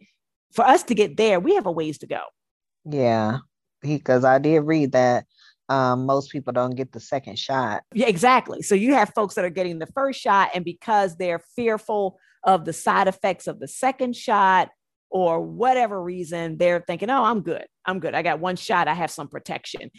[0.53, 2.22] For us to get there, we have a ways to go.
[2.86, 3.39] Yeah,
[3.82, 5.26] because I did read that
[5.70, 7.84] um, most people don't get the second shot.
[7.93, 8.62] Yeah, exactly.
[8.62, 12.65] So you have folks that are getting the first shot, and because they're fearful of
[12.65, 14.69] the side effects of the second shot
[15.09, 17.65] or whatever reason, they're thinking, oh, I'm good.
[17.85, 18.15] I'm good.
[18.15, 18.87] I got one shot.
[18.87, 19.91] I have some protection.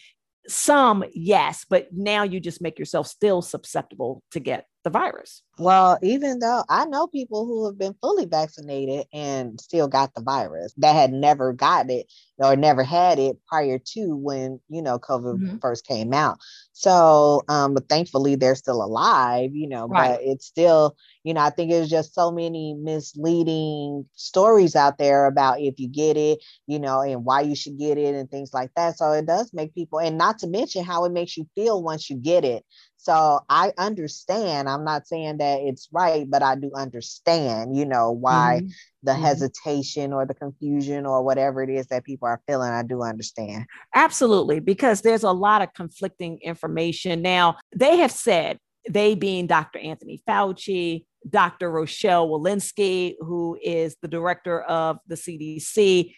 [0.49, 5.43] Some, yes, but now you just make yourself still susceptible to get the virus.
[5.59, 10.22] Well, even though I know people who have been fully vaccinated and still got the
[10.22, 14.99] virus that had never got it or never had it prior to when, you know,
[14.99, 15.61] COVID Mhm.
[15.61, 16.39] first came out.
[16.72, 20.18] So, um, but thankfully they're still alive, you know, Right.
[20.18, 25.26] but it's still, you know, I think there's just so many misleading stories out there
[25.26, 28.55] about if you get it, you know, and why you should get it and things
[28.55, 28.97] like that.
[28.97, 32.09] So it does make people, and not to mention how it makes you feel once
[32.09, 32.64] you get it.
[33.03, 34.68] So I understand.
[34.68, 38.70] I'm not saying that it's right, but I do understand, you know, why Mhm.
[39.03, 39.20] the Mhm.
[39.22, 42.70] hesitation or the confusion or whatever it is that people are feeling.
[42.70, 43.66] I do understand.
[43.92, 47.22] Absolutely, because there's a lot of conflicting information.
[47.22, 49.80] Now, they have said, they being Dr.
[49.80, 51.72] Anthony Fauci, Dr.
[51.72, 56.14] Rochelle Walensky, who is the director of the CDC,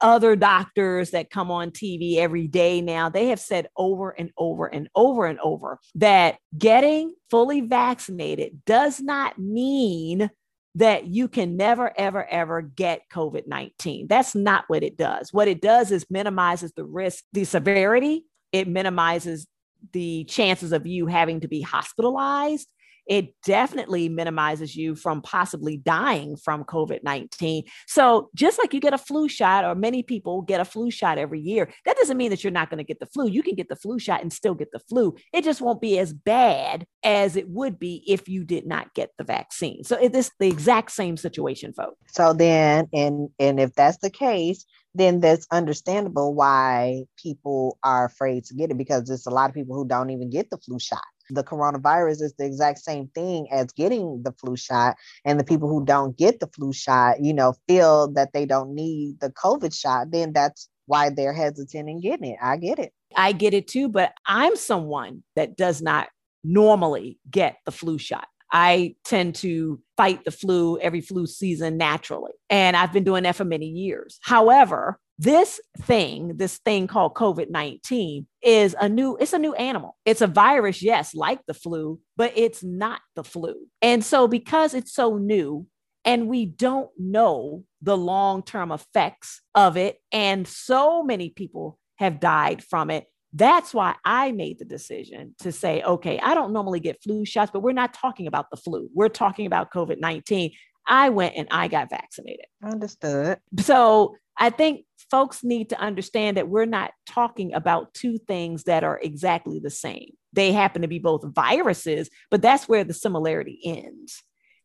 [0.00, 4.66] other doctors that come on TV every day now, they have said over and over
[4.66, 10.30] and over and over that getting fully vaccinated does not mean
[10.74, 14.06] that you can never, ever, ever get COVID 19.
[14.08, 15.32] That's not what it does.
[15.32, 19.46] What it does is minimizes the risk, the severity, it minimizes
[19.92, 22.68] the chances of you having to be hospitalized.
[23.06, 27.64] It definitely minimizes you from possibly dying from COVID 19.
[27.86, 31.18] So, just like you get a flu shot, or many people get a flu shot
[31.18, 33.28] every year, that doesn't mean that you're not going to get the flu.
[33.28, 35.14] You can get the flu shot and still get the flu.
[35.32, 39.10] It just won't be as bad as it would be if you did not get
[39.18, 39.84] the vaccine.
[39.84, 41.96] So, it is the exact same situation, folks.
[42.08, 44.64] So then, and and if that's the case,
[44.96, 49.54] then that's understandable why people are afraid to get it because there's a lot of
[49.54, 51.02] people who don't even get the flu shot.
[51.30, 55.68] The coronavirus is the exact same thing as getting the flu shot, and the people
[55.68, 59.76] who don't get the flu shot, you know, feel that they don't need the COVID
[59.76, 60.10] shot.
[60.10, 62.38] Then that's why they're hesitant in getting it.
[62.42, 62.92] I get it.
[63.16, 66.08] I get it too, but I'm someone that does not
[66.44, 68.28] normally get the flu shot.
[68.52, 72.32] I tend to fight the flu every flu season naturally.
[72.48, 74.18] And I've been doing that for many years.
[74.22, 79.96] However, this thing, this thing called COVID 19 is a new, it's a new animal.
[80.04, 83.54] It's a virus, yes, like the flu, but it's not the flu.
[83.80, 85.66] And so because it's so new
[86.04, 92.20] and we don't know the long term effects of it, and so many people have
[92.20, 96.80] died from it, that's why I made the decision to say, okay, I don't normally
[96.80, 98.88] get flu shots, but we're not talking about the flu.
[98.94, 100.52] We're talking about COVID 19.
[100.88, 102.46] I went and I got vaccinated.
[102.64, 103.38] Understood.
[103.58, 108.84] So I think folks need to understand that we're not talking about two things that
[108.84, 110.10] are exactly the same.
[110.32, 114.22] They happen to be both viruses, but that's where the similarity ends.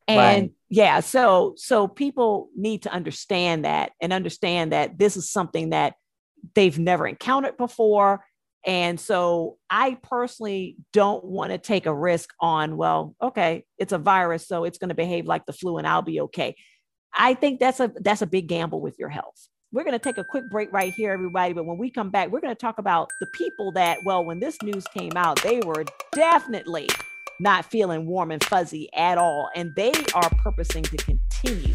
[0.07, 0.51] And Right.
[0.69, 5.93] yeah, so so people need to understand that and understand that this is something that
[6.55, 8.23] they've never encountered before
[8.65, 13.97] And so I personally don't want to take a risk on, well, okay, it's a
[13.97, 16.55] virus, so it's going to behave like the flu and I'll be okay.
[17.13, 19.47] I think that's a that's a big gamble with your health.
[19.73, 21.53] We're going to take a quick break right here, everybody.
[21.53, 24.41] But when we come back, we're going to talk about the people that, well, when
[24.41, 26.89] this news came out, they were definitely
[27.39, 29.49] not feeling warm and fuzzy at all.
[29.55, 31.73] And they are purposing to continue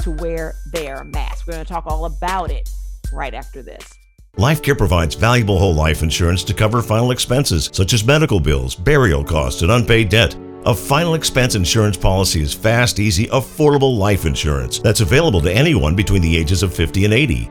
[0.00, 1.46] to wear their mask.
[1.46, 2.68] We're going to talk all about it
[3.14, 3.94] right after this.
[4.36, 9.24] LifeCare provides valuable whole life insurance to cover final expenses such as medical bills, burial
[9.24, 10.36] costs, and unpaid debt.
[10.66, 15.94] A final expense insurance policy is fast, easy, affordable life insurance that's available to anyone
[15.94, 17.50] between the ages of 50 and 80.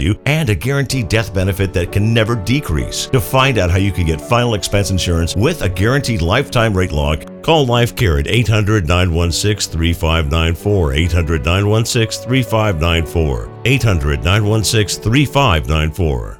[0.00, 3.06] value, and a guaranteed death benefit that can never decrease.
[3.06, 6.92] To find out how you can get final expense insurance with a guaranteed lifetime rate
[6.92, 10.92] lock, call LifeCare at 800 916 3594.
[10.94, 13.62] 800 916 3594.
[13.64, 16.39] 800 916 3594.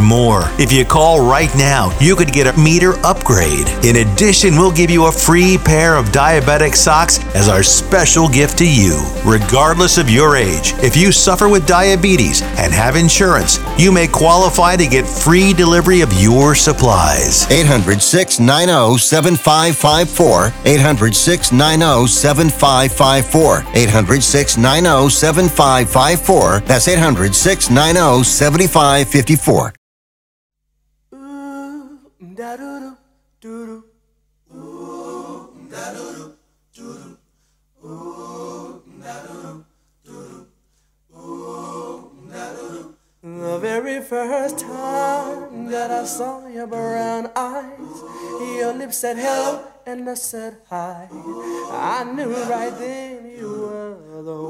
[0.00, 0.44] more.
[0.58, 3.68] If you call right now, you could get a meter upgrade.
[3.84, 8.58] In addition, we'll give you a free pair of diabetic socks as our special gift
[8.58, 9.00] to you.
[9.24, 14.76] Regardless of your age, if you suffer with diabetes and have insurance, you may qualify
[14.76, 17.50] to get free delivery of your supplies.
[17.50, 20.52] 800 690 7554.
[20.64, 23.64] 800 690 7554.
[23.74, 26.60] 800 690 7554.
[26.60, 29.72] That's 800 690 7554.
[43.50, 47.98] The very first time that I saw your brown eyes,
[48.54, 51.08] your lips said hello and I said hi.
[51.10, 54.40] I knew right then you were the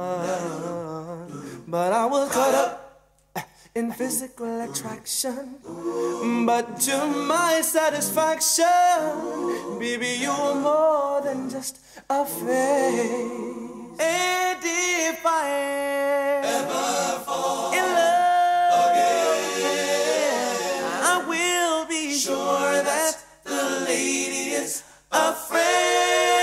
[0.00, 1.60] one.
[1.68, 2.87] But I was caught up
[3.78, 5.54] in physical attraction.
[6.46, 8.66] But to my satisfaction,
[9.78, 11.78] baby, you're more than just
[12.10, 14.00] a face.
[14.00, 15.48] And if I
[16.56, 20.48] ever fall in love again,
[21.12, 26.37] I will be sure that the lady is a friend.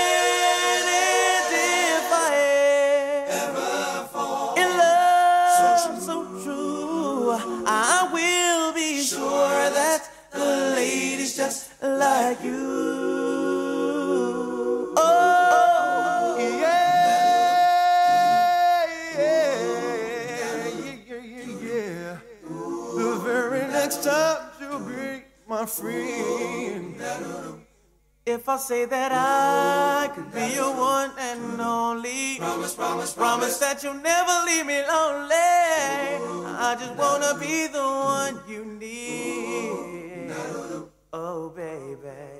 [12.26, 12.58] Like you.
[14.96, 16.82] Oh, yeah,
[19.14, 19.46] yeah,
[21.06, 22.18] yeah, yeah.
[22.96, 26.96] The very next time you'll be my friend.
[28.26, 33.84] If I say that I could be your one and only, promise, promise, promise that
[33.84, 35.54] you'll never leave me lonely.
[36.58, 37.86] I just wanna be the
[38.18, 39.86] one you need.
[41.18, 41.96] Oh, baby.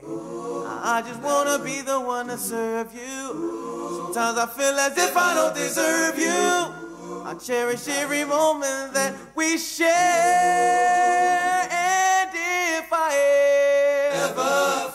[0.06, 4.12] I just wanna be the one to serve you.
[4.12, 7.24] Sometimes I feel as if I don't deserve you.
[7.24, 9.88] I cherish every moment that we share.
[11.70, 13.14] And if I
[14.12, 14.90] ever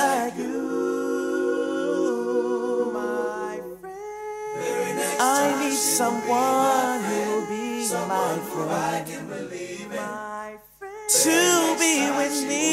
[0.00, 1.80] like you,
[2.94, 4.98] my friend.
[5.20, 7.64] I need someone who'll be
[8.08, 9.06] my friend.
[9.90, 10.48] My
[10.78, 11.08] friend.
[11.24, 11.38] To
[11.82, 12.64] be with me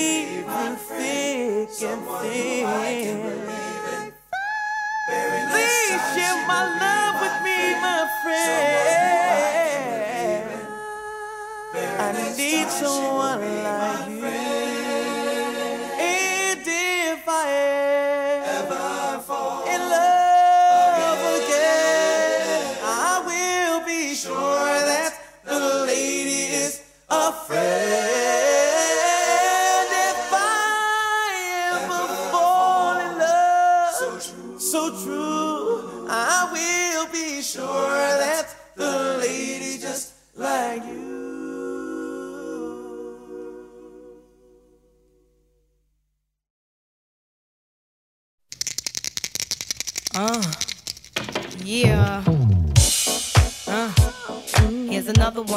[0.47, 2.65] through thick and thin.
[5.51, 9.67] Please share my love with me, my friend.
[11.99, 14.76] I need someone like you.
[17.45, 25.13] Ever fall in love again, I will be sure that
[25.45, 27.31] the lady is a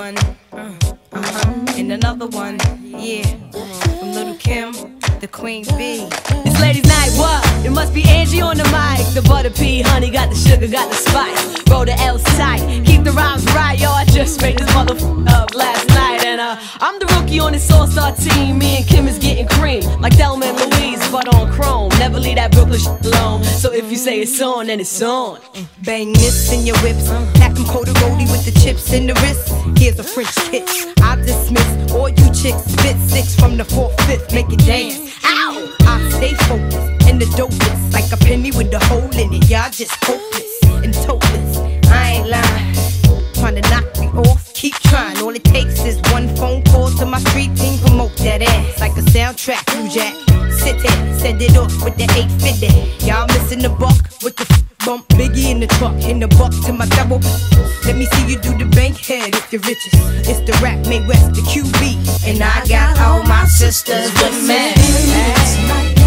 [0.01, 0.17] one.
[0.53, 0.79] Uh,
[1.13, 1.77] uh-huh.
[1.77, 2.59] And another one.
[2.83, 3.27] Yeah.
[3.99, 4.73] From Lil' Kim,
[5.21, 6.09] the Queen Bee.
[6.47, 7.45] It's ladies' night, what?
[7.67, 9.01] It must be Angie on the mic.
[9.13, 11.43] The butter pea, honey, got the sugar, got the spice.
[11.69, 13.91] Roll the L tight, keep the rhymes right, yo.
[13.91, 17.71] I just made this motherfucker up last night, and uh, I'm the rookie on this
[17.71, 18.59] all-star team.
[18.59, 21.91] Me and Kim is getting cream, like Thelma and Louise, but on chrome.
[21.99, 23.45] Never leave that Brooklyn shit alone.
[23.45, 25.41] So if you say it's on, then it's on.
[25.85, 27.09] Bang this in your whips.
[27.39, 29.49] Pack them cold with the chips in the wrist.
[29.79, 30.87] Here's a French kiss.
[31.01, 32.65] I dismiss all you chicks.
[32.65, 34.33] Spit six from the fourth, fifth.
[34.35, 34.99] Make it dance.
[35.25, 35.75] Ow!
[35.83, 37.93] I stay focused and the dopest.
[37.95, 39.49] Like a penny with a hole in it.
[39.49, 40.53] Y'all just hopeless
[40.85, 41.57] and topless.
[41.89, 43.33] I ain't lying.
[43.35, 44.53] Trying to knock me off.
[44.53, 45.17] Keep trying.
[45.23, 47.79] All it takes is one phone call to my street team.
[47.81, 49.65] Promote that ass like a soundtrack.
[49.77, 50.15] You jack.
[50.53, 53.07] Sit there, send it off with the 850.
[53.07, 54.45] Y'all missing the buck with the
[54.85, 55.07] bump.
[55.09, 57.21] Biggie in the truck, in the buck to my double.
[57.85, 59.93] Let me see you do the bank head if you're riches.
[60.29, 62.27] It's the rap made west, the QB.
[62.27, 66.00] And I got all my sisters with me.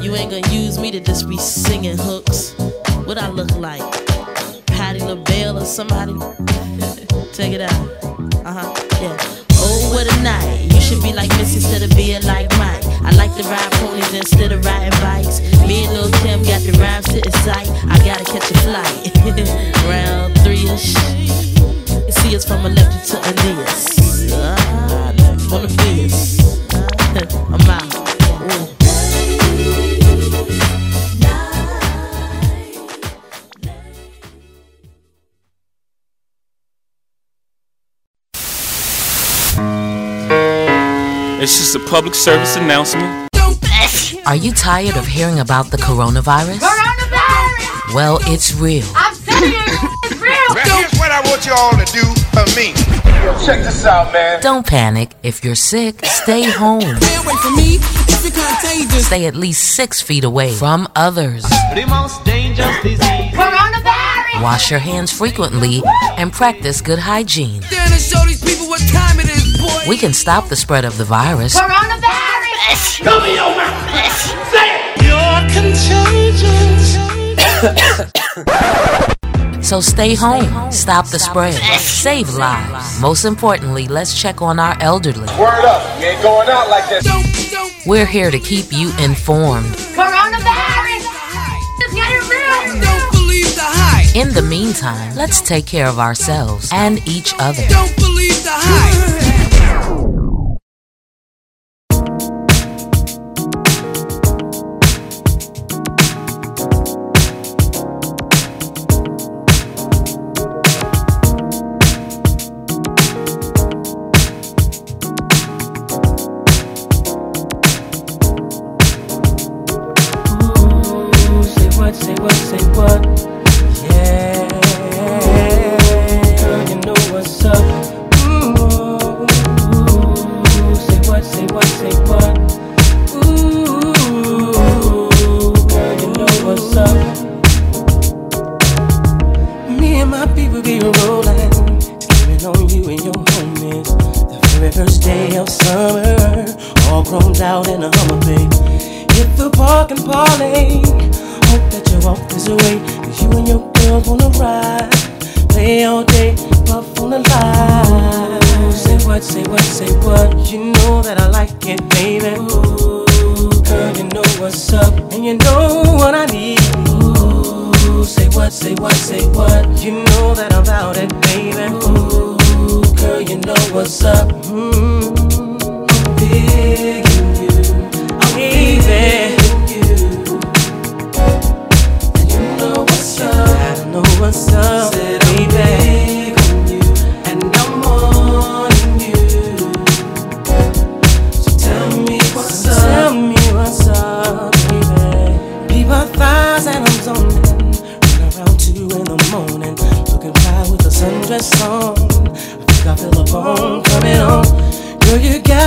[0.00, 2.27] You ain't gonna use me to just be singing hooks.
[41.88, 43.28] Public service announcement.
[44.26, 46.58] Are you tired of hearing about the coronavirus?
[46.58, 47.94] Coronavirus!
[47.94, 48.84] Well, it's real.
[48.94, 49.58] I'm telling you,
[50.04, 50.76] it's real.
[50.76, 52.04] Here's what I want you all to do
[52.36, 52.74] for me.
[53.24, 54.42] Yo, check this out, man.
[54.42, 55.12] Don't panic.
[55.22, 56.82] If you're sick, stay home.
[56.82, 57.78] Stay away from me.
[57.80, 59.06] It's contagious.
[59.06, 61.44] Stay at least six feet away from others.
[61.74, 63.32] The most dangerous disease.
[63.32, 64.42] Coronavirus!
[64.42, 65.82] Wash your hands frequently
[66.18, 67.62] and practice good hygiene.
[69.88, 71.58] We can stop the spread of the virus.
[71.58, 73.02] Coronavirus!
[73.04, 73.88] Come in your mouth.
[74.52, 75.00] Say it.
[75.02, 76.98] You're contagious.
[79.66, 83.00] So stay home, stop the spread, save lives.
[83.00, 85.26] Most importantly, let's check on our elderly.
[85.38, 86.00] Word up.
[86.00, 87.06] You ain't going out like this.
[87.86, 89.66] We're here to keep you informed.
[89.96, 91.06] Coronavirus!
[91.80, 92.82] It's getting real.
[92.82, 94.14] Don't believe the hype.
[94.14, 97.66] In the meantime, let's take care of ourselves and each other.
[97.68, 99.27] Don't believe the hype.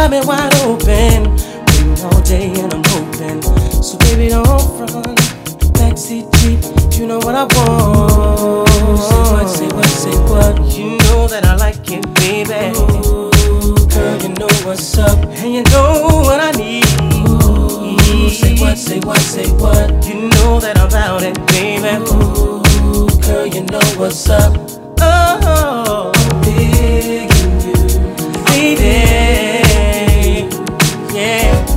[0.01, 1.35] Girl, you got me wide open.
[1.67, 3.41] Waiting all day and I'm hoping.
[3.83, 4.47] So baby, don't
[4.79, 5.15] run.
[5.77, 8.67] Backseat Jeep, you know what I want.
[8.97, 10.75] Say what, say what, say what.
[10.75, 12.75] You know that I like it, baby.
[12.79, 13.29] Ooh,
[13.89, 16.85] girl, you know what's up, and you know what I need.
[17.29, 20.03] Ooh, say what, say what, say what.
[20.07, 22.03] You know that I'm about it, baby.
[22.09, 24.57] Ooh, girl, you know what's up.
[24.99, 26.11] Oh,
[26.43, 29.10] big in you, baby.
[31.21, 31.70] Yeah.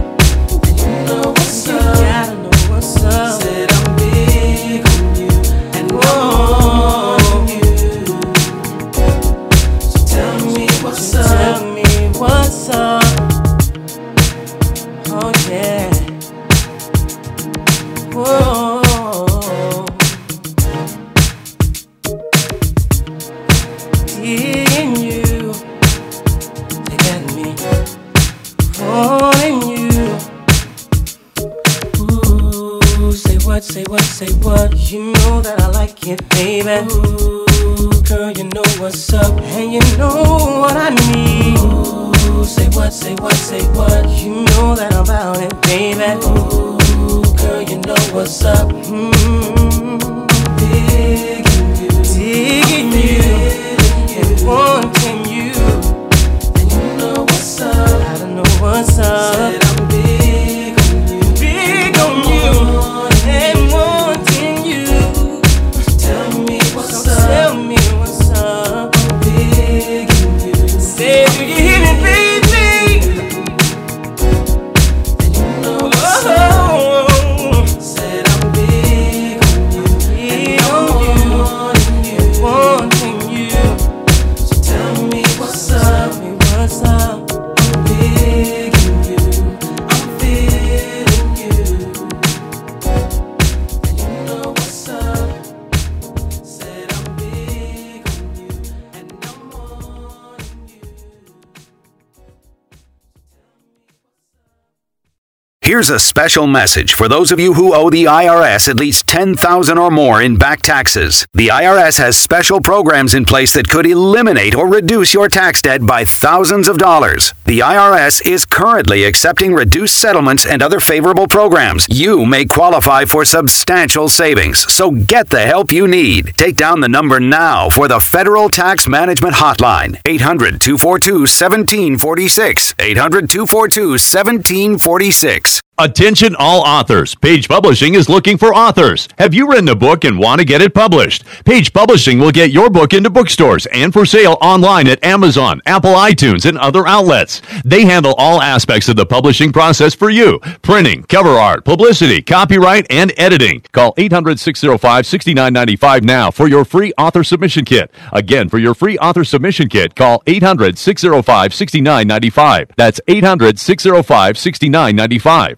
[105.75, 109.77] Here's a special message for those of you who owe the IRS at least 10,000
[109.77, 111.27] or more in back taxes.
[111.35, 115.85] The IRS has special programs in place that could eliminate or reduce your tax debt
[115.85, 117.35] by thousands of dollars.
[117.47, 121.89] The IRS is currently accepting reduced settlements and other favorable programs.
[121.91, 126.35] You may qualify for substantial savings, so get the help you need.
[126.37, 132.75] Take down the number now for the Federal Tax Management Hotline 800 242 1746.
[132.79, 135.63] 800 242 1746.
[135.77, 137.17] Attention all authors.
[137.17, 139.09] Page Publishing is looking for authors.
[139.19, 141.25] Have you written a book and want to get it published?
[141.45, 145.95] Page Publishing will get your book into bookstores and for sale online at Amazon, Apple
[145.95, 147.43] iTunes, and other outlets.
[147.65, 150.39] They handle all aspects of the publishing process for you.
[150.63, 153.65] Printing, cover art, publicity, copyright, and editing.
[153.73, 157.91] Call 800-605-6995 now for your free author submission kit.
[158.13, 162.71] Again, for your free author submission kit, call 800-605-6995.
[162.77, 165.57] That's 800-605-6995.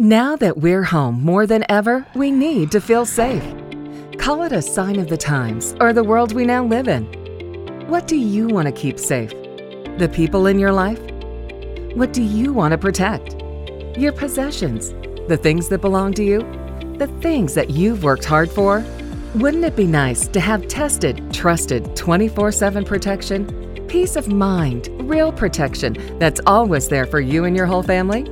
[0.00, 3.44] Now that we're home more than ever, we need to feel safe.
[4.18, 7.04] Call it a sign of the times or the world we now live in.
[7.88, 9.30] What do you want to keep safe?
[9.30, 10.98] The people in your life?
[11.94, 13.36] What do you want to protect?
[13.96, 14.90] Your possessions?
[15.28, 16.40] The things that belong to you?
[16.98, 18.84] The things that you've worked hard for?
[19.36, 23.86] Wouldn't it be nice to have tested, trusted 24 7 protection?
[23.86, 28.28] Peace of mind, real protection that's always there for you and your whole family?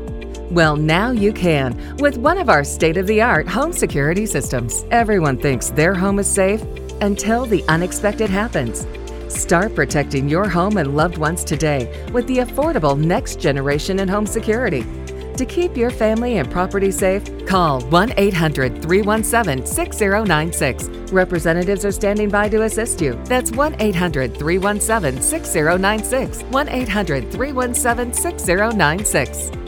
[0.53, 4.85] Well, now you can with one of our state of the art home security systems.
[4.91, 6.63] Everyone thinks their home is safe
[7.01, 8.87] until the unexpected happens.
[9.29, 14.27] Start protecting your home and loved ones today with the affordable next generation in home
[14.27, 14.85] security.
[15.39, 20.89] To keep your family and property safe, call 1 800 317 6096.
[21.13, 23.19] Representatives are standing by to assist you.
[23.25, 26.43] That's 1 800 317 6096.
[26.43, 29.62] 1 800 317 6096.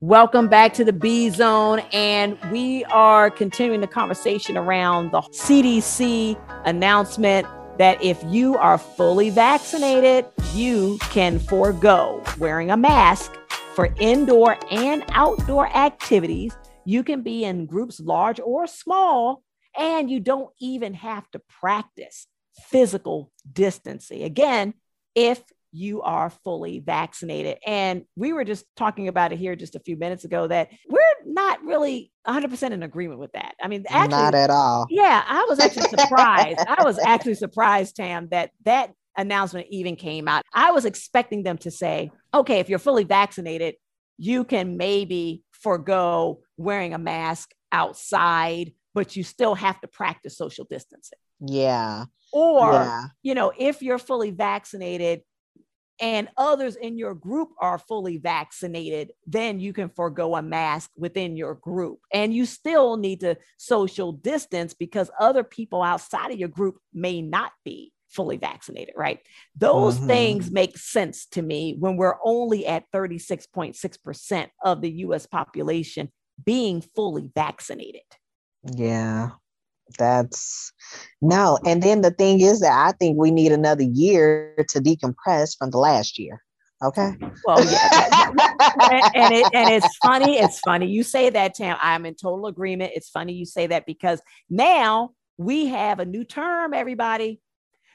[0.00, 6.40] Welcome back to the B Zone, and we are continuing the conversation around the CDC
[6.64, 10.24] announcement that if you are fully vaccinated,
[10.54, 13.32] you can forego wearing a mask
[13.74, 16.56] for indoor and outdoor activities.
[16.84, 19.42] You can be in groups large or small,
[19.76, 22.28] and you don't even have to practice
[22.68, 24.22] physical distancing.
[24.22, 24.74] Again,
[25.16, 25.42] if
[25.72, 27.58] you are fully vaccinated.
[27.66, 31.00] And we were just talking about it here just a few minutes ago that we're
[31.26, 33.54] not really 100% in agreement with that.
[33.62, 34.86] I mean, actually, Not at all.
[34.90, 36.60] Yeah, I was actually surprised.
[36.66, 40.44] I was actually surprised, Tam, that that announcement even came out.
[40.54, 43.74] I was expecting them to say, okay, if you're fully vaccinated,
[44.16, 50.66] you can maybe forego wearing a mask outside, but you still have to practice social
[50.68, 51.18] distancing.
[51.40, 52.04] Yeah.
[52.32, 53.02] Or, Yeah.
[53.22, 55.22] you know, if you're fully vaccinated
[56.00, 61.36] and others in your group are fully vaccinated, then you can forego a mask within
[61.36, 62.00] your group.
[62.12, 67.22] And you still need to social distance because other people outside of your group may
[67.22, 69.20] not be fully vaccinated, right?
[69.54, 70.06] Those Mhm.
[70.06, 76.10] things make sense to me when we're only at 36.6% of the US population
[76.44, 78.02] being fully vaccinated.
[78.62, 79.32] Yeah.
[79.96, 80.72] That's
[81.22, 81.58] no.
[81.64, 85.70] And then the thing is that I think we need another year to decompress from
[85.70, 86.42] the last year.
[86.82, 87.00] Okay.
[87.00, 87.28] Mm-hmm.
[87.44, 88.30] Well, yeah,
[88.90, 90.38] and, and it, and it's funny.
[90.38, 91.76] It's funny you say that, Tam.
[91.80, 92.92] I'm in total agreement.
[92.94, 97.40] It's funny you say that because now we have a new term, everybody,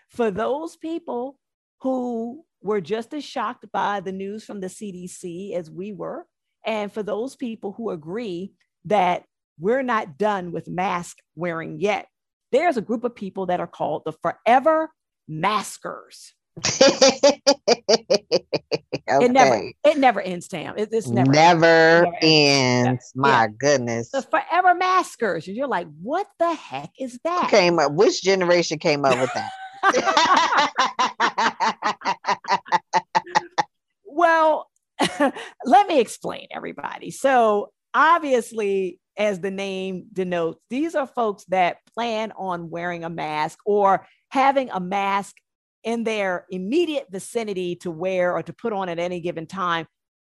[0.10, 1.40] for those people
[1.80, 6.26] who were just as shocked by the news from the CDC as we were,
[6.66, 8.54] and for those people who agree
[8.86, 9.24] that
[9.60, 12.08] we're not done with mask wearing yet.
[12.52, 14.90] There's a group of people that are called the forever
[15.28, 16.34] maskers.
[19.06, 20.76] It never it never ends, Tam.
[20.78, 22.22] It, it's never Never, ends.
[22.22, 23.12] ends.
[23.16, 24.10] My goodness.
[24.12, 25.48] the forever maskers.
[25.48, 27.44] And you're like, what the heck is that?
[27.44, 27.92] Who came up?
[27.92, 29.52] Which generation came up with that?
[34.06, 34.70] well,
[35.66, 37.12] let me explain, everybody.
[37.12, 43.60] So, obviously, as the name denotes, these are folks that plan on wearing a mask
[43.66, 45.36] or having a mask
[45.84, 49.86] in their immediate vicinity to wear or to put on at any given time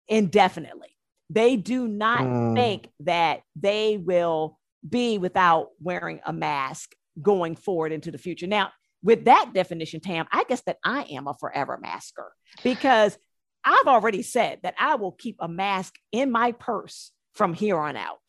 [0.07, 0.89] indefinitely.
[1.30, 2.53] They do not Mm.
[2.55, 8.45] think that they will be without wearing a mask going forward into the future.
[8.45, 13.18] Now, with that definition, Tam, I guess that I am a forever masker because
[13.63, 17.95] I've already said that I will keep a mask in my purse from here on
[17.97, 18.19] out.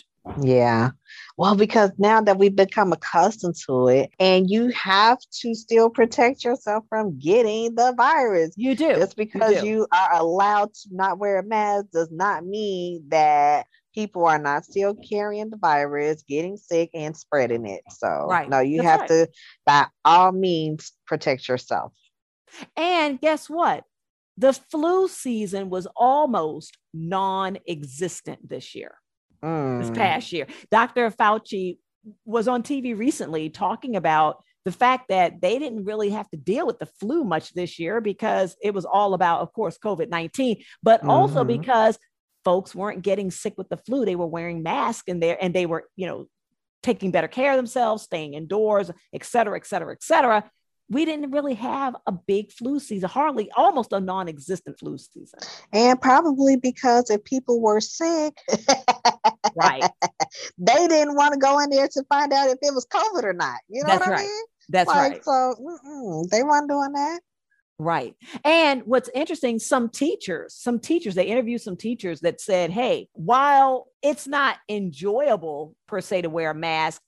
[0.42, 0.90] Yeah.
[1.36, 6.44] Well, because now that we've become accustomed to it, and you have to still protect
[6.44, 8.52] yourself from getting the virus.
[8.56, 8.96] You do.
[8.96, 9.66] Just because do.
[9.66, 14.64] you, are allowed to not wear a mask does not mean that people are not
[14.64, 17.82] still carrying the virus, getting sick, and spreading it.
[17.90, 18.48] So, Right.
[18.48, 19.08] no, you That's have right.
[19.08, 19.28] to,
[19.64, 21.92] by all means, protect yourself.
[22.76, 23.84] And guess what?
[24.36, 28.98] The flu season was almost non existent this year,
[29.42, 29.94] this Mm.
[29.94, 30.46] past year.
[30.70, 31.10] Dr.
[31.10, 31.78] Fauci
[32.24, 36.66] was on TV recently talking about the fact that they didn't really have to deal
[36.66, 40.62] with the flu much this year because it was all about, of course, COVID 19,
[40.82, 41.48] but also Mhm.
[41.48, 41.98] because
[42.44, 44.04] folks weren't getting sick with the flu.
[44.04, 46.26] They were wearing masks and there and they were, you know,
[46.82, 50.50] taking better care of themselves, staying indoors, et cetera, et cetera, et cetera.
[50.88, 55.40] We didn't really have a big flu season, hardly almost a non existent flu season.
[55.72, 58.34] And probably because if people were sick,
[59.56, 59.82] Right.
[60.58, 63.32] they didn't want to go in there to find out if it was COVID or
[63.32, 63.58] not.
[63.68, 64.26] You know That's what I right.
[64.26, 64.44] mean?
[64.68, 65.24] That's Like, right.
[65.24, 65.54] So
[66.30, 67.20] they weren't doing that.
[67.78, 68.14] Right.
[68.44, 73.88] And what's interesting, some teachers, some teachers, they interviewed some teachers that said, hey, while
[74.02, 77.02] it's not enjoyable per se to wear a mask,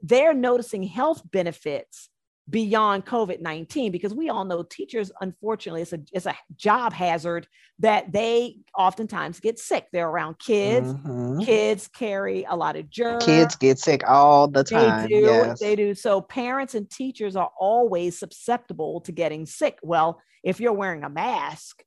[0.00, 2.08] they're noticing health benefits
[2.50, 7.46] beyond COVID 19 because we all know teachers, unfortunately, it's a, it's a job hazard
[7.78, 9.86] that they oftentimes get sick.
[9.92, 10.92] They're around kids.
[10.92, 11.44] Mhm.
[11.44, 13.24] Kids carry a lot of germs.
[13.24, 15.02] Kids get sick all the time.
[15.02, 15.20] They do.
[15.20, 15.60] yes.
[15.60, 15.94] They do.
[15.94, 19.78] So parents and teachers are always susceptible to getting sick.
[19.82, 21.82] Well, if you're wearing a mask,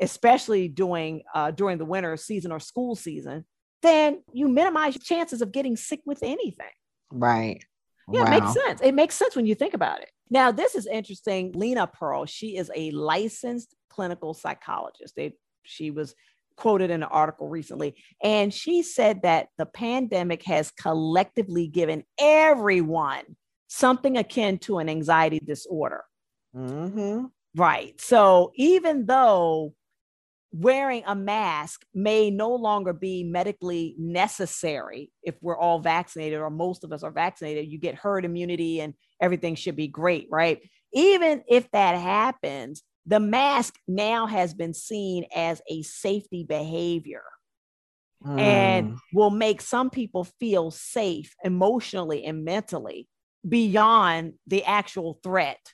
[0.00, 3.46] especially during uh, during the winter season or school season,
[3.82, 6.66] then you minimize your chances of getting sick with anything.
[7.10, 7.64] Right.
[8.12, 8.80] Yeah, it makes sense.
[8.82, 10.10] It makes sense when you think about it.
[10.30, 11.52] Now, this is interesting.
[11.54, 15.14] Lena Pearl, she is a licensed clinical psychologist.
[15.16, 15.32] They,
[15.64, 16.14] she was
[16.56, 23.22] quoted in an article recently, and she said that the pandemic has collectively given everyone
[23.68, 26.02] something akin to an anxiety disorder.
[26.54, 27.26] Mm-hmm.
[27.56, 28.00] Right.
[28.00, 29.74] So even though
[30.60, 36.84] wearing a mask may no longer be medically necessary if we're all vaccinated or most
[36.84, 40.60] of us are vaccinated, you get herd immunity and everything should be great, right?
[40.92, 47.22] Even if that happens, the mask now has been seen as a safety behavior
[48.36, 48.96] and Mm.
[49.12, 53.08] will make some people feel safe emotionally and mentally
[53.48, 55.72] beyond the actual threat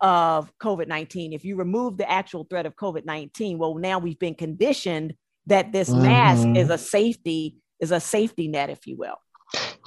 [0.00, 1.32] of COVID 19.
[1.32, 5.14] If you remove the actual threat of COVID 19, well, now we've been conditioned
[5.46, 6.56] that this mask Mhm.
[6.56, 9.16] is a safety, is a safety net, if you will.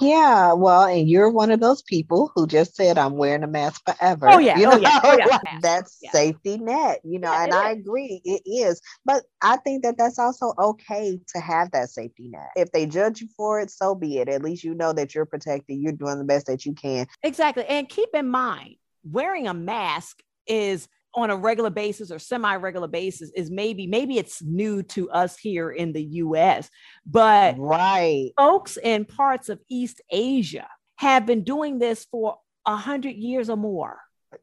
[0.00, 3.80] Yeah, well, and you're one of those people who just said I'm wearing a mask
[3.86, 4.28] forever.
[4.28, 6.10] Oh, yeah, you oh, know, yeah, oh, yeah, that's yeah.
[6.10, 7.78] safety net, you know, Yeah, and I is.
[7.78, 8.80] agree it is.
[9.06, 12.48] But I think that that's also okay to have that safety net.
[12.56, 14.28] If they judge you for it, so be it.
[14.28, 15.78] At least you know that you're protected.
[15.78, 17.06] You're doing the best that you can.
[17.22, 17.64] Exactly.
[17.66, 18.74] And keep in mind,
[19.04, 24.42] wearing a mask is on a regular basis or semi-regular basis is maybe maybe it's
[24.42, 26.68] new to us here in the US
[27.06, 33.14] but right folks in parts of East Asia have been doing this for a hundred
[33.16, 33.98] years or more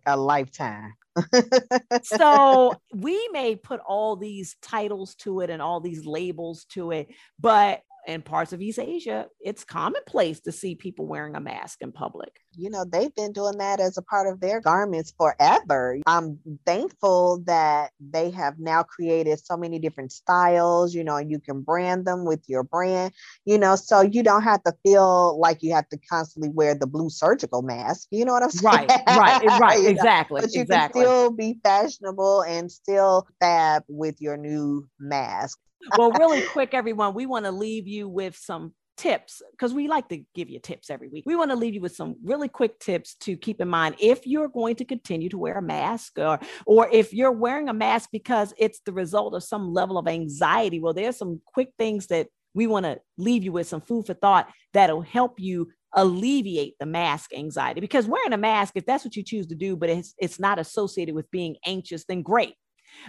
[0.06, 0.94] A lifetime.
[2.04, 7.10] so we may put all these titles to it and all these labels to it
[7.38, 11.92] but in parts of East Asia it's commonplace to see people wearing a mask in
[11.92, 15.98] public you know, they've been doing that as a part of their garments forever.
[16.06, 21.40] I'm thankful that they have now created so many different styles, you know, and you
[21.40, 23.14] can brand them with your brand,
[23.46, 26.88] you know, so you don't have to feel like you have to constantly wear the
[26.88, 28.08] blue surgical mask.
[28.12, 28.88] You know what I'm saying?
[28.90, 31.04] Right, right, right, You know, exactly, But you exactly.
[31.04, 35.58] can still be fashionable and still fab with your new mask.
[35.98, 40.08] Well, really quick, everyone, we want to leave you with some tips because we like
[40.10, 41.24] to give you tips every week.
[41.26, 44.28] We want to leave you with some really quick tips to keep in mind if
[44.28, 48.10] you're going to continue to wear a mask or or if you're wearing a mask
[48.12, 50.80] because it's the result of some level of anxiety.
[50.80, 54.14] Well, there's some quick things that we want to leave you with some food for
[54.14, 59.16] thought that'll help you alleviate the mask anxiety because wearing a mask if that's what
[59.18, 62.54] you choose to do but it's it's not associated with being anxious then great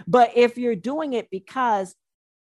[0.05, 1.95] but if you're doing it because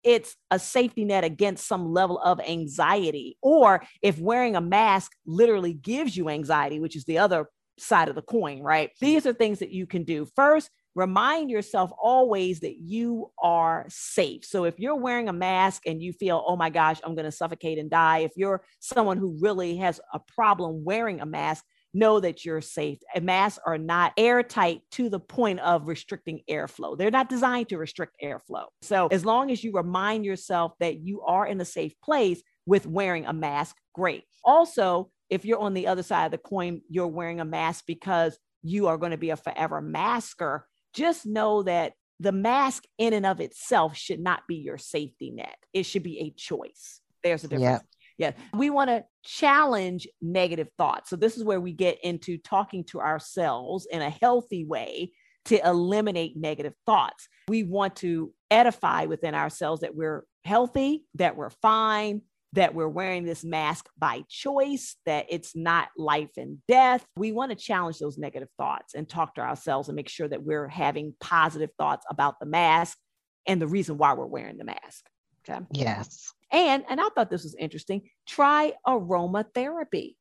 [0.04, 5.72] it's a safety net against some level of anxiety, or if wearing a mask literally
[5.72, 7.48] gives you anxiety, which is the other
[7.78, 8.90] side of the coin, right?
[9.00, 10.26] These are things that you can do.
[10.36, 14.44] First, remind yourself always that you are safe.
[14.44, 17.32] So if you're wearing a mask and you feel, oh my gosh, I'm going to
[17.32, 22.20] suffocate and die, if you're someone who really has a problem wearing a mask, know
[22.20, 22.98] that you're safe.
[23.20, 26.96] Masks are not airtight to the point of restricting airflow.
[26.96, 28.66] They're not designed to restrict airflow.
[28.82, 32.86] So as long as you remind yourself that you are in a safe place, with
[32.86, 34.22] wearing a mask, great.
[34.44, 38.38] Also, if you're on the other side of the coin, you're wearing a mask because
[38.62, 43.26] you are going to be a forever masker, just know that the mask in and
[43.26, 45.56] of itself should not be your safety net.
[45.72, 47.00] It should be a choice.
[47.24, 47.82] There's a difference.
[48.20, 48.32] Yeah.
[48.52, 51.08] We want to challenge negative thoughts.
[51.08, 55.12] So, this is where we get into talking to ourselves in a healthy way
[55.46, 57.28] to eliminate negative thoughts.
[57.48, 62.20] We want to edify within ourselves that we're healthy, that we're fine,
[62.52, 67.06] that we're wearing this mask by choice, that it's not life and death.
[67.16, 70.42] We want to challenge those negative thoughts and talk to ourselves and make sure that
[70.42, 72.98] we're having positive thoughts about the mask
[73.46, 75.06] and the reason why we're wearing the mask.
[75.48, 75.64] Okay.
[75.72, 76.34] Yes.
[76.52, 78.08] And and I thought this was interesting.
[78.26, 80.16] Try aromatherapy.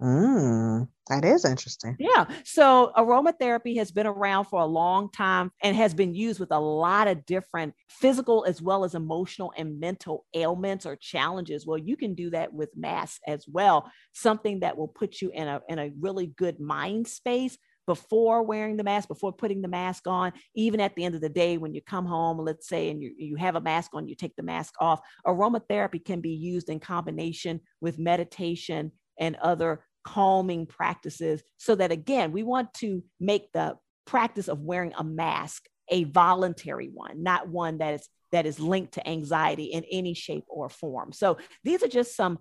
[0.00, 1.98] Mm, that is interesting.
[1.98, 2.24] Yeah.
[2.44, 6.58] So aromatherapy has been around for a long time and has been used with a
[6.58, 11.66] lot of different physical as well as emotional and mental ailments or challenges.
[11.66, 13.90] Well, you can do that with masks as well.
[14.14, 17.58] Something that will put you in a in a really good mind space
[17.90, 21.28] before wearing the mask, before putting the mask on, even at the end of the
[21.28, 24.14] day when you come home, let's say, and you, you have a mask on, you
[24.14, 25.00] take the mask off.
[25.26, 32.30] Aromatherapy can be used in combination with meditation and other calming practices so that again
[32.30, 33.74] we want to make the
[34.06, 38.94] practice of wearing a mask a voluntary one not one that is that is linked
[38.94, 42.38] to anxiety in any shape or form so these are just some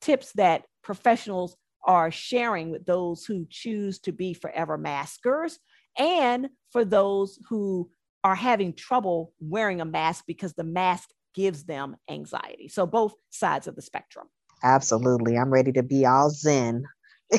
[0.00, 5.58] tips that professionals are sharing with those who choose to be forever maskers
[5.98, 7.90] and for those who
[8.22, 13.66] are having trouble wearing a mask because the mask gives them anxiety so both sides
[13.66, 14.26] of the spectrum
[14.62, 15.38] Absolutely.
[15.38, 16.84] I'm ready to be all zen.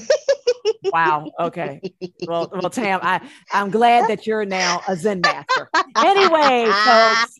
[0.85, 1.31] wow.
[1.39, 1.81] Okay.
[2.27, 5.69] Well, well, Tam, I, I'm glad that you're now a Zen master.
[5.97, 7.39] Anyway, folks.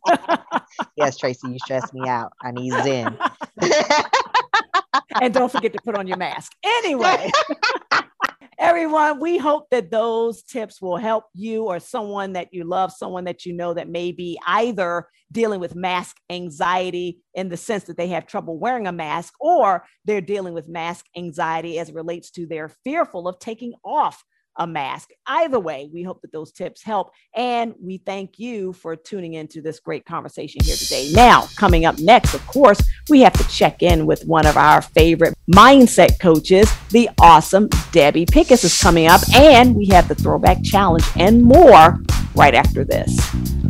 [0.98, 2.32] yes, Tracy, you stress me out.
[2.42, 3.18] I need zen.
[5.22, 6.54] and don't forget to put on your mask.
[6.64, 7.32] Anyway.
[8.62, 13.24] Everyone, we hope that those tips will help you or someone that you love, someone
[13.24, 17.98] that you know that may be either dealing with mask anxiety in the sense that
[17.98, 22.30] they have trouble wearing a mask, or they're dealing with mask anxiety as it relates
[22.30, 24.24] to they're fearful of taking off
[24.58, 25.10] a mask.
[25.28, 27.12] Either way, we hope that those tips help.
[27.36, 31.12] And we thank you for tuning into this great conversation here today.
[31.14, 34.82] Now, coming up next, of course, we have to check in with one of our
[34.82, 39.22] favorite mindset coaches, the awesome Debbie Pickus is coming up.
[39.34, 42.02] And we have the throwback challenge and more
[42.36, 43.61] right after this.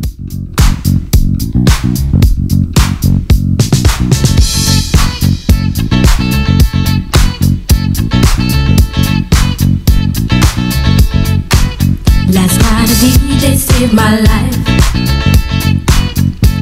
[13.82, 14.58] Saved my life.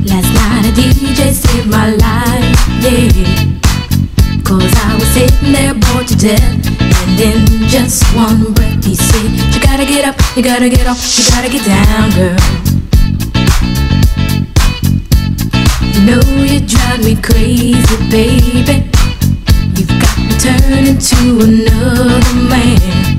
[0.07, 3.11] Last night a DJ saved my life, yeah.
[4.45, 6.41] Cause I was sitting there bored to death.
[6.79, 11.01] And in just one breath he said, You gotta get up, you gotta get off,
[11.17, 12.39] you gotta get down, girl.
[15.93, 18.87] You know you drive me crazy, baby.
[19.75, 23.18] You've got me turning to another man.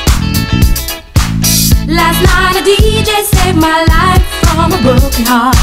[1.91, 5.57] Last night a DJ saved my life from a broken heart.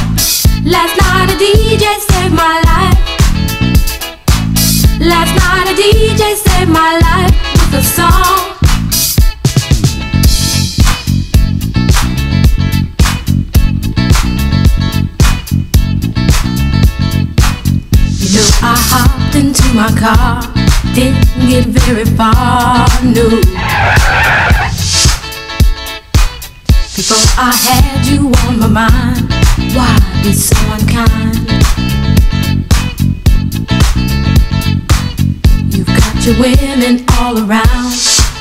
[0.63, 2.99] Last night a DJ saved my life.
[5.01, 8.59] Last night a DJ saved my life with a song.
[18.21, 20.43] You know I hopped into my car,
[20.95, 24.18] didn't get very far, no.
[27.09, 29.33] Before I had you on my mind,
[29.75, 31.39] why be so unkind?
[35.73, 37.97] You've got your women all around,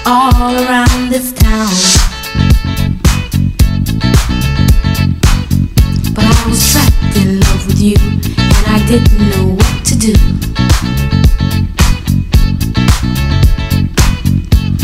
[0.06, 1.72] all around this town.
[6.14, 10.14] But I was trapped in love with you, and I didn't know what to do.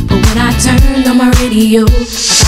[0.07, 1.85] But when I turned on my radio,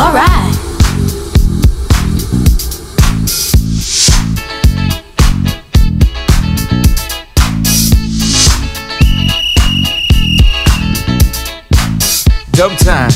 [0.00, 0.56] Alright.
[12.52, 13.10] Dub time.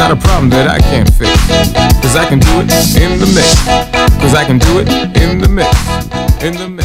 [0.00, 1.36] Not a problem that I can't fix.
[2.00, 3.52] Cause I can do it in the mix.
[4.16, 4.88] Cause I can do it
[5.20, 5.68] in the mix.
[6.42, 6.79] In the mix.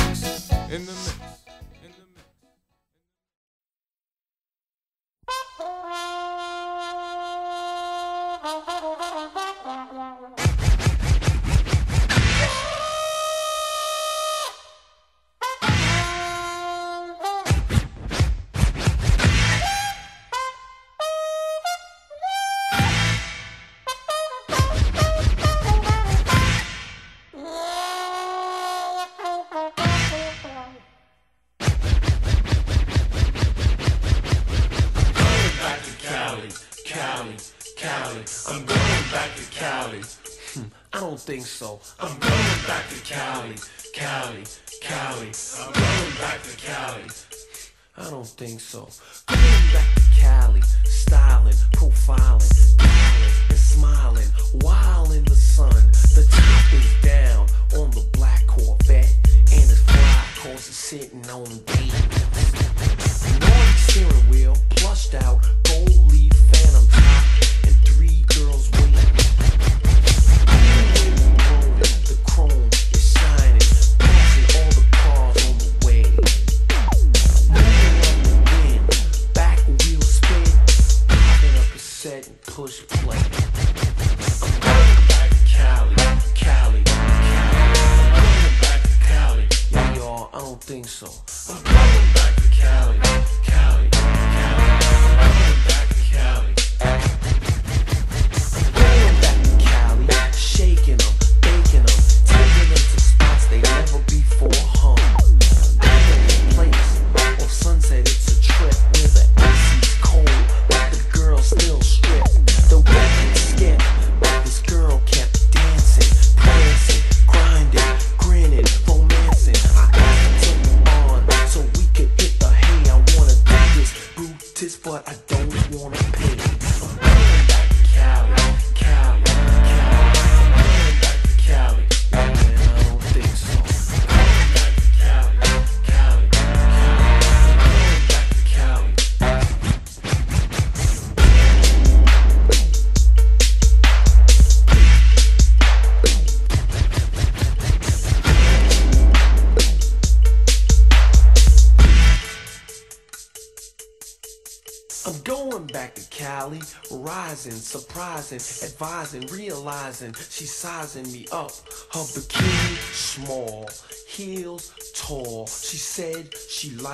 [48.38, 48.88] Think so.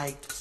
[0.01, 0.40] Liked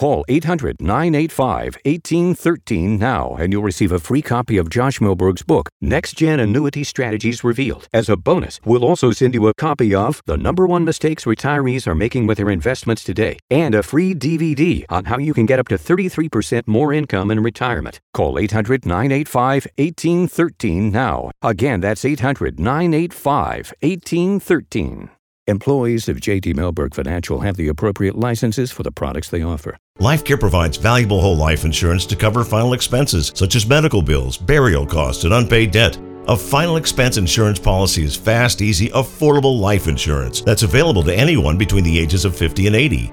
[0.00, 5.68] Call 800 985 1813 now and you'll receive a free copy of Josh Mellberg's book,
[5.82, 7.86] Next Gen Annuity Strategies Revealed.
[7.92, 11.86] As a bonus, we'll also send you a copy of The Number One Mistakes Retirees
[11.86, 15.58] Are Making with Their Investments Today and a free DVD on how you can get
[15.58, 18.00] up to 33% more income in retirement.
[18.14, 21.30] Call 800 985 1813 now.
[21.42, 25.10] Again, that's 800 985 1813.
[25.50, 29.76] Employees of JT Mellberg Financial have the appropriate licenses for the products they offer.
[29.98, 34.86] LifeCare provides valuable whole life insurance to cover final expenses such as medical bills, burial
[34.86, 35.98] costs, and unpaid debt.
[36.28, 41.58] A final expense insurance policy is fast, easy, affordable life insurance that's available to anyone
[41.58, 43.12] between the ages of 50 and 80.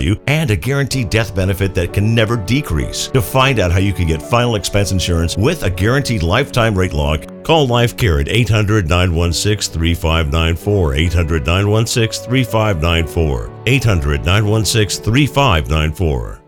[0.27, 3.07] and a guaranteed death benefit that can never decrease.
[3.07, 6.93] To find out how you can get final expense insurance with a guaranteed lifetime rate
[6.93, 10.95] lock, call LifeCare at 800 916 3594.
[10.95, 13.63] 800 916 3594.
[13.65, 16.40] 800 916 3594.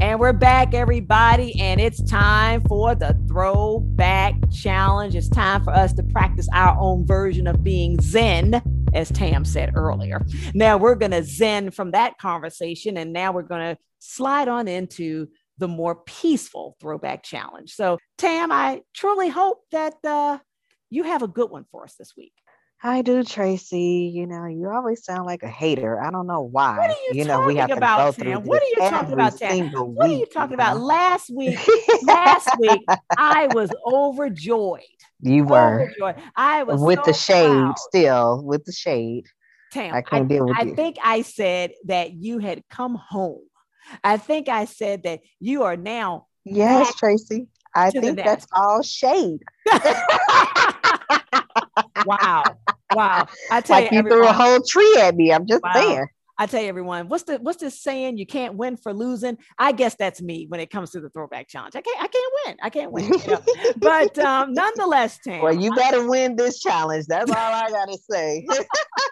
[0.00, 5.14] And we're back, everybody, and it's time for the throwback challenge.
[5.14, 8.62] It's time for us to practice our own version of being Zen,
[8.94, 10.24] as Tam said earlier.
[10.54, 14.68] Now we're going to Zen from that conversation, and now we're going to slide on
[14.68, 15.28] into
[15.58, 17.74] the more peaceful throwback challenge.
[17.74, 20.38] So, Tam, I truly hope that uh,
[20.88, 22.32] you have a good one for us this week.
[22.82, 24.10] I do, Tracy.
[24.14, 26.00] You know, you always sound like a hater.
[26.00, 26.78] I don't know why.
[26.78, 28.44] What are you, know, we have talking to go about, through Tam?
[28.44, 29.50] What are you talking about, Tam?
[29.50, 30.78] single What are you talking about?
[30.78, 30.84] know?
[30.84, 31.58] Last week,
[32.02, 32.88] last week,
[33.18, 34.80] I was overjoyed.
[35.20, 36.24] You were Overjoyed.
[36.34, 37.78] I was with so the shade, proud.
[37.78, 39.26] still with the shade.
[39.70, 40.74] Tam, I can't deal with I you.
[40.74, 43.44] think I said that you had come home.
[44.02, 46.28] I think I said that you are now.
[46.44, 47.48] Yes, Tracy.
[47.74, 49.40] I think that's all shade.
[52.04, 52.58] Wow.
[52.92, 53.28] Wow.
[53.50, 55.32] I tell Like you, you threw a whole tree at me.
[55.32, 55.72] I'm just Wow.
[55.74, 56.12] there.
[56.38, 58.16] I tell you, everyone, what's the what's this saying?
[58.16, 59.36] You can't win for losing.
[59.58, 61.76] I guess that's me when it comes to the throwback challenge.
[61.76, 62.56] I can't I can't win.
[62.62, 63.04] I can't win.
[63.04, 63.42] you know.
[63.76, 65.42] But um, nonetheless, Tam.
[65.42, 67.04] Well, you better win this challenge.
[67.08, 68.46] That's all I gotta say.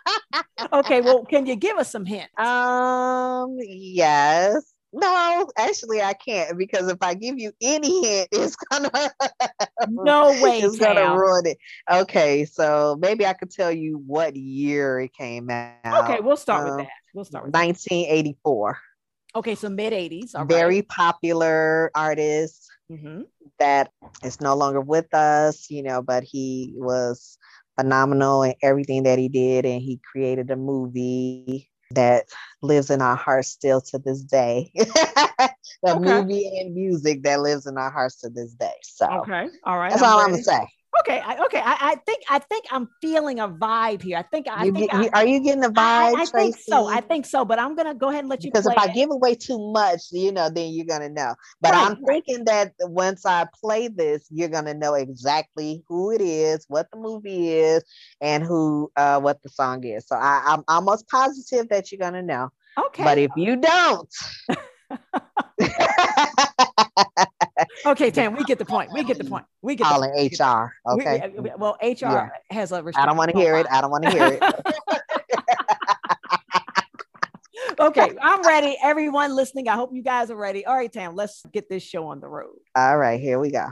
[0.73, 2.33] okay, well, can you give us some hints?
[2.39, 4.73] Um, yes.
[4.93, 8.91] No, actually, I can't because if I give you any hint, it's gonna
[9.89, 11.59] No way, it's gonna ruin it.
[11.91, 16.05] Okay, so maybe I could tell you what year it came out.
[16.05, 16.89] Okay, we'll start with Um, that.
[17.15, 17.59] We'll start with that.
[17.59, 18.79] 1984.
[19.37, 20.35] Okay, so mid 80s.
[20.35, 20.49] All right.
[20.49, 23.27] Very popular artist Mhm.
[23.59, 23.93] that
[24.25, 27.37] is no longer with us, you know, but he was
[27.79, 32.27] phenomenal in everything that he did, and he created a movie that
[32.63, 34.71] lives in our hearts still to this day.
[34.75, 35.99] the Okay.
[35.99, 38.73] movie and music that lives in our hearts to this day.
[38.83, 39.47] So Okay.
[39.65, 39.91] All right.
[39.91, 40.67] that's all I'm gonna say.
[41.01, 41.21] Okay.
[41.25, 41.61] I, okay.
[41.65, 44.19] I, I think I think I'm feeling a vibe here.
[44.19, 46.21] I think I You think get- you- I, are you getting the I, vibe?
[46.21, 46.87] I think so.
[46.87, 47.45] I think so.
[47.45, 48.95] But I'm gonna go ahead and let you because if I it.
[48.95, 51.35] give away too much, you know, then you're gonna know.
[51.61, 56.21] But Right, I'm thinking that once I play this, you're gonna know exactly who it
[56.21, 57.85] is, what the movie is,
[58.21, 60.07] and who uh what the song is.
[60.07, 62.49] So I, I'm almost positive that you're gonna know.
[62.79, 63.05] Okay.
[63.05, 64.09] But if you don't,
[67.87, 68.93] okay, Tam, we get the point.
[68.93, 69.45] We get the point.
[69.63, 70.41] We get the point.
[70.41, 70.73] HR.
[70.91, 71.33] Okay.
[71.39, 72.29] we- well, HR Yeah.
[72.51, 72.85] has a.
[72.97, 73.67] I don't want to hear it.
[73.71, 74.43] I don't want to hear it.
[77.81, 78.77] okay, I'm ready.
[78.83, 80.67] Everyone listening, I hope you guys are ready.
[80.67, 82.57] All right, Tam, let's get this show on the road.
[82.75, 83.67] All right, here we go.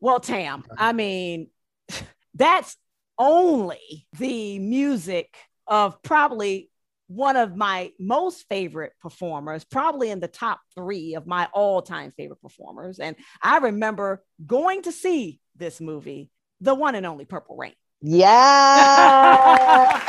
[0.00, 0.92] Well, Tam, I uh-huh.
[0.94, 1.48] mean,
[2.34, 2.76] that's
[3.18, 5.36] only the music
[5.66, 6.70] of probably
[7.10, 12.12] one of my most favorite performers, probably in the top three of my all time
[12.16, 12.98] favorite performers.
[13.00, 17.74] And I remember going to see this movie, the one and only Purple Rain.
[18.02, 19.90] Yeah.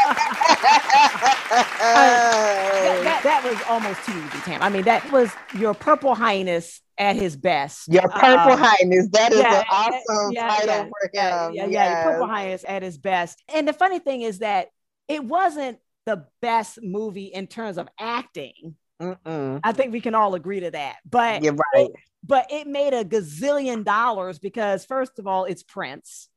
[1.51, 4.61] that, that, that was almost too easy, Tam.
[4.61, 7.87] I mean, that was your Purple Highness at his best.
[7.91, 9.09] Your Purple Um, Highness.
[9.11, 11.09] That is yeah, an awesome yeah, title yeah, for him.
[11.13, 12.27] yeah, yeah, yeah, your Purple.
[12.27, 13.41] Highness at his best.
[13.53, 14.67] And the funny thing is that
[15.07, 18.75] it wasn't the best movie in terms of acting.
[19.01, 19.59] Mm-mm.
[19.63, 20.97] I think we can all agree to that.
[21.09, 21.85] But You're right.
[21.87, 21.91] it-
[22.23, 26.29] but it made a gazillion dollars because first of all, it's Prince.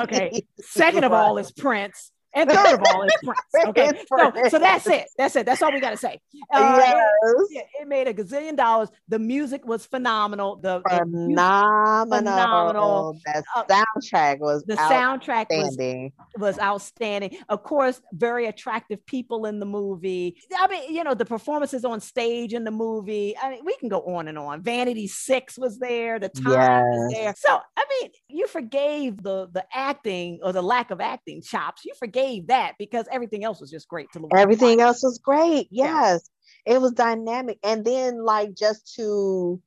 [0.00, 0.44] Okay.
[0.60, 2.10] Second of all, is Prince.
[2.34, 3.38] And third of all, it's Prince.
[3.68, 3.90] Okay.
[4.08, 5.06] So, so that's it.
[5.18, 5.44] That's it.
[5.44, 6.18] That's all we got to say.
[6.50, 7.04] Uh, Yes.
[7.50, 8.88] it, it made a gazillion dollars.
[9.08, 10.56] The music was phenomenal.
[10.56, 12.06] The, the phenomenal.
[12.18, 13.18] phenomenal.
[13.26, 16.12] That Uh, soundtrack was the soundtrack was outstanding.
[16.38, 17.36] was outstanding.
[17.50, 20.36] Of course, very attractive people in the movie.
[20.58, 23.36] I mean, you know, the performances on stage in the movie.
[23.40, 24.62] I mean, we can go on and on.
[24.62, 27.34] Vanity Six was there, the time was there.
[27.36, 27.60] So,
[28.00, 31.84] mean, you forgave the the acting or the lack of acting chops.
[31.84, 34.30] You forgave that because everything else was just great to look.
[34.36, 35.68] Everything else was great.
[35.70, 36.28] Yes.
[36.64, 37.58] It was dynamic.
[37.64, 39.60] And then like just to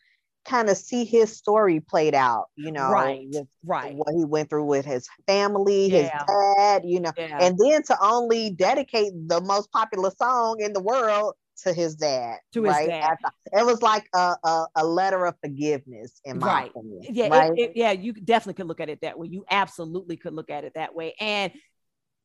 [0.45, 3.25] kind of see his story played out, you know, Right,
[3.63, 3.95] right.
[3.95, 7.39] what he went through with his family, his dad, you know, Yeah.
[7.41, 12.37] and then to only dedicate the most popular song in the world to his dad.
[12.53, 12.87] To his right?
[12.87, 13.17] dad.
[13.23, 16.71] I It was like a, a, a letter of forgiveness, in my right.
[16.71, 17.01] opinion.
[17.09, 17.51] Yeah, right?
[17.57, 19.27] it- yeah, you definitely could look at it that way.
[19.27, 21.13] You absolutely could look at it that way.
[21.19, 21.51] And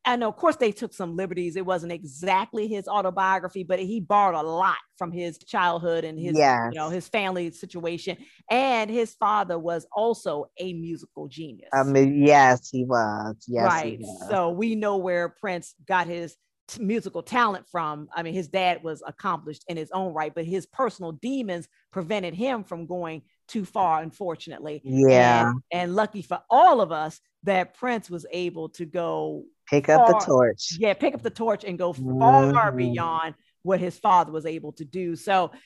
[0.03, 1.55] I know, of course, they took some liberties.
[1.55, 6.35] It wasn't exactly his autobiography, but he borrowed a lot from his childhood and his,
[6.35, 6.69] Yes.
[6.71, 8.17] you know, his family situation.
[8.49, 11.69] And his father was also a musical genius.
[11.71, 13.35] I mean, yes, he was.
[13.47, 13.99] Yes, right.
[14.01, 14.29] was.
[14.29, 16.35] So we know where Prince got his
[16.79, 18.07] musical talent from.
[18.15, 22.33] I mean, his dad was accomplished in his own right, but his personal demons prevented
[22.33, 24.81] him from going too far, unfortunately.
[24.83, 25.49] Yeah.
[25.49, 30.07] And, and lucky for all of us that Prince was able to go Pick up
[30.07, 30.77] the torch.
[30.77, 32.77] Yeah, pick up the torch and go far Mhm.
[32.77, 35.15] beyond what his father was able to do.
[35.15, 35.59] So it-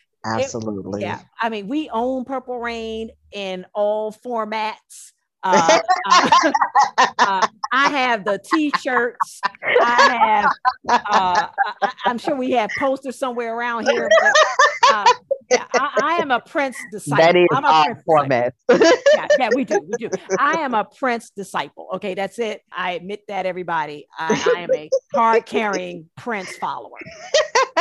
[0.43, 1.01] Absolutely.
[1.01, 5.11] yeah, I mean, we own Purple Rain in all formats.
[5.45, 6.51] Uh, uh,
[7.19, 9.41] uh, I have the T-shirts.
[9.63, 10.51] I have.
[10.89, 11.47] Uh,
[11.81, 14.09] I, I'm sure we have posters somewhere around here.
[14.21, 14.33] But,
[14.91, 15.05] uh,
[15.51, 17.23] yeah, I, I am a Prince disciple.
[17.23, 18.97] That is I'm a Prince disciple.
[19.13, 20.09] yeah, yeah, we do, we do.
[20.39, 21.89] I am a Prince disciple.
[21.95, 22.61] Okay, that's it.
[22.75, 24.07] I admit that, everybody.
[24.17, 26.97] I, I am a card-carrying Prince follower.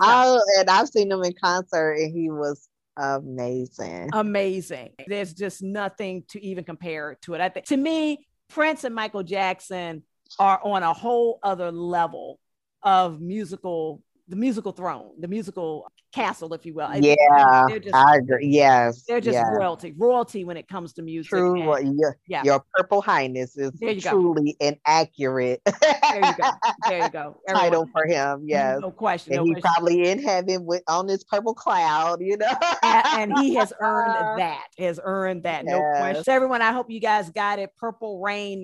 [0.00, 4.10] Oh, and I've seen him in concert, and he was amazing.
[4.12, 4.90] amazing.
[5.06, 7.40] There's just nothing to even compare to it.
[7.40, 10.02] I think to me, Prince and Michael Jackson
[10.38, 12.38] are on a whole other level
[12.82, 16.86] of musical, the musical throne, the musical castle, if you will.
[16.86, 18.46] I- yeah, they're just, I agree.
[18.46, 19.46] Yes, they're just yes.
[19.50, 21.28] royalty, royalty when it comes to music.
[21.30, 21.72] True.
[21.72, 22.42] and- Your, yeah.
[22.44, 24.10] your Purple Highness is you go.
[24.10, 25.74] truly an accurate there
[26.16, 26.50] you go.
[26.88, 27.36] There you go.
[27.48, 28.44] title for him.
[28.46, 28.78] Yes.
[28.80, 29.34] No question.
[29.34, 32.46] and no he's probably in heaven with on this purple cloud, you know.
[32.82, 36.90] A- and he has earned that has earned that no question so everyone i hope
[36.90, 38.62] you guys got it purple rain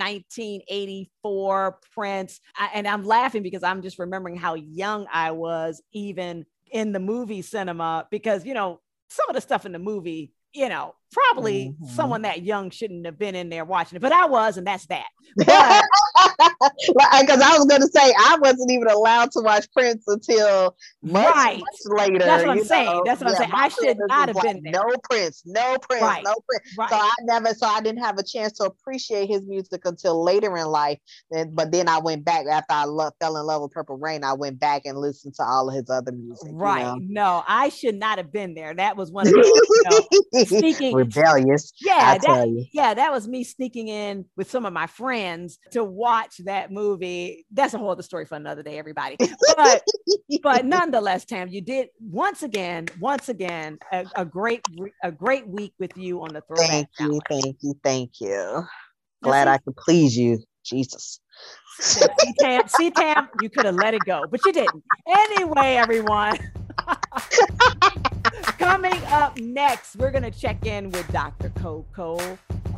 [1.23, 6.47] 1984 prince I- and i'm laughing because i'm just remembering how young i was even
[6.71, 10.69] in the movie cinema because you know some of the stuff in the movie you
[10.69, 11.95] know, probably Mm-hmm.
[11.95, 14.85] someone that young shouldn't have been in there watching it, but I was, and that's
[14.87, 15.07] that.
[16.39, 21.35] Because I was going to say I wasn't even allowed to watch Prince until much,
[21.35, 21.59] Right.
[21.61, 22.19] much later.
[22.19, 22.87] That's what I'm saying.
[22.87, 23.03] know.
[23.05, 23.51] That's what I'm saying.
[23.55, 24.73] I should not have been there.
[24.73, 26.25] No Prince, no Prince, Right.
[26.25, 26.91] no Prince.
[26.91, 30.57] So I never, so I didn't have a chance to appreciate his music until later
[30.57, 30.99] in life.
[31.31, 34.25] Then, but then I went back after I lo- fell in love with Purple Rain.
[34.25, 36.51] I went back and listened to all of his other music.
[36.53, 36.83] you Right.
[36.83, 36.97] know.
[37.01, 38.75] No, I should not have been there.
[38.75, 39.83] That was one of the you
[40.35, 40.95] know, sneaking.
[41.01, 41.73] Rebellious.
[41.81, 42.67] Yeah, that, you.
[42.73, 47.47] yeah, that was me sneaking in with some of my friends to watch that movie.
[47.51, 49.17] That's a whole other story for another day, everybody.
[49.57, 49.83] But
[50.43, 54.63] but nonetheless, Tam, you did once again, once again, a, a great
[55.03, 56.69] a great week with you on the throwback.
[56.69, 58.65] Thank you, thank you, thank you.
[59.23, 60.43] Glad I could please you.
[60.65, 61.21] Jesus.
[61.79, 62.07] See,
[62.41, 64.85] Tam, see, Tam, you could have let it go, but you didn't.
[65.09, 66.37] Anyway, everyone.
[68.59, 71.51] Coming up next, we're going to check in with Dr.
[71.57, 72.19] Coco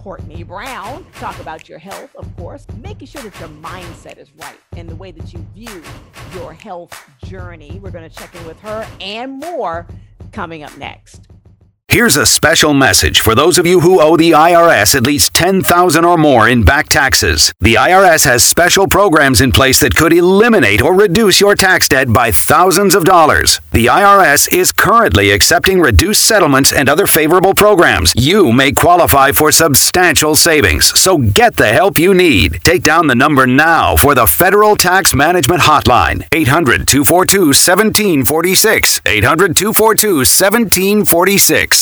[0.02, 4.58] Courtney Brown, talk about your health, of course, making sure that your mindset is right
[4.76, 5.80] and the way that you view
[6.34, 7.78] your health journey.
[7.80, 9.86] We're going to check in with her and more
[10.32, 11.28] coming up next.
[11.92, 16.06] Here's a special message for those of you who owe the IRS at least 10,000
[16.06, 17.52] or more in back taxes.
[17.60, 22.10] The IRS has special programs in place that could eliminate or reduce your tax debt
[22.10, 23.60] by thousands of dollars.
[23.72, 28.14] The IRS is currently accepting reduced settlements and other favorable programs.
[28.16, 32.62] You may qualify for substantial savings, so get the help you need.
[32.64, 39.02] Take down the number now for the Federal Tax Management Hotline 800 242 1746.
[39.04, 41.81] 800 242 1746.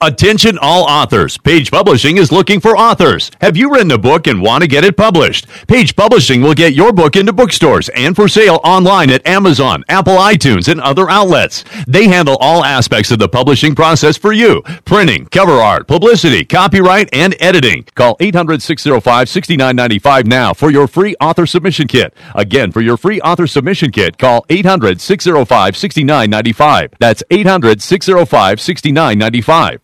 [0.00, 1.36] Attention all authors.
[1.38, 3.32] Page Publishing is looking for authors.
[3.40, 5.48] Have you written a book and want to get it published?
[5.66, 10.14] Page Publishing will get your book into bookstores and for sale online at Amazon, Apple
[10.14, 11.64] iTunes, and other outlets.
[11.88, 14.62] They handle all aspects of the publishing process for you.
[14.84, 17.82] Printing, cover art, publicity, copyright, and editing.
[17.96, 22.14] Call 800-605-6995 now for your free author submission kit.
[22.36, 26.92] Again, for your free author submission kit, call 800-605-6995.
[27.00, 29.80] That's 800-605-6995.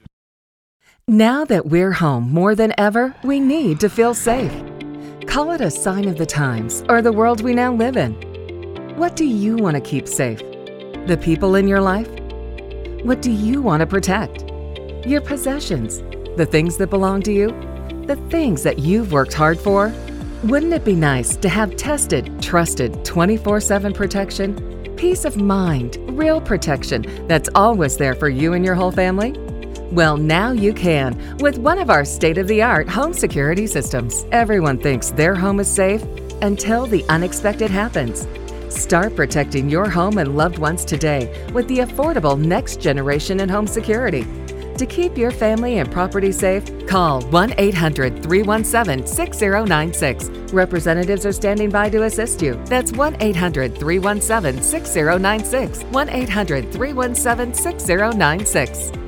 [1.07, 4.51] Now that we're home more than ever, we need to feel safe.
[5.27, 8.15] Call it a sign of the times or the world we now live in.
[8.97, 10.39] What do you want to keep safe?
[11.07, 12.09] The people in your life?
[13.05, 14.45] What do you want to protect?
[15.07, 15.99] Your possessions?
[16.39, 17.49] The things that belong to you?
[18.07, 19.93] The things that you've worked hard for?
[20.45, 24.97] Wouldn't it be nice to have tested, trusted 24 7 protection?
[24.97, 29.35] Peace of mind, real protection that's always there for you and your whole family?
[29.93, 34.25] Well, now you can with one of our state of the art home security systems.
[34.33, 36.03] Everyone thinks their home is safe
[36.43, 38.27] until the unexpected happens.
[38.69, 43.67] Start protecting your home and loved ones today with the affordable next generation in home
[43.67, 44.27] security.
[44.79, 50.29] To keep your family and property safe, call 1 800 317 6096.
[50.53, 52.61] Representatives are standing by to assist you.
[52.65, 55.83] That's 1 800 317 6096.
[55.85, 59.04] 1 800 317 6096.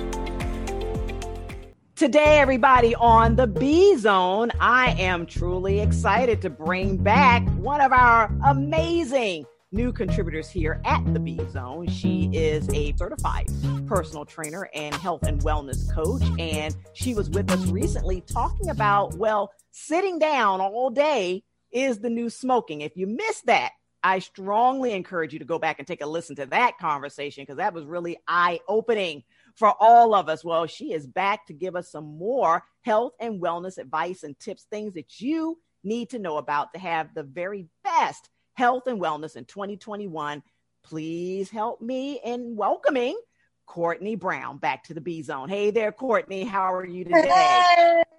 [1.97, 7.91] Today, everybody on the B Zone, I am truly excited to bring back one of
[7.91, 11.89] our amazing new contributors here at the B Zone.
[11.89, 13.51] She is a certified
[13.87, 19.15] personal trainer and health and wellness coach, and she was with us recently talking about,
[19.15, 22.83] well, sitting down all day is the new smoking.
[22.83, 23.71] If you missed that,
[24.03, 27.57] I strongly encourage you to go back and take a listen to that conversation because
[27.57, 29.25] that was really eye opening
[29.57, 30.45] for all of us.
[30.45, 34.67] Well, she is back to give us some more health and wellness advice and tips,
[34.71, 39.37] things that you need to know about to have the very best health and wellness
[39.37, 40.43] in 2021.
[40.85, 43.19] Please help me in welcoming
[43.67, 45.49] Courtney Brown back to the B Zone.
[45.49, 46.45] Hey there, Courtney.
[46.45, 47.63] How are you today?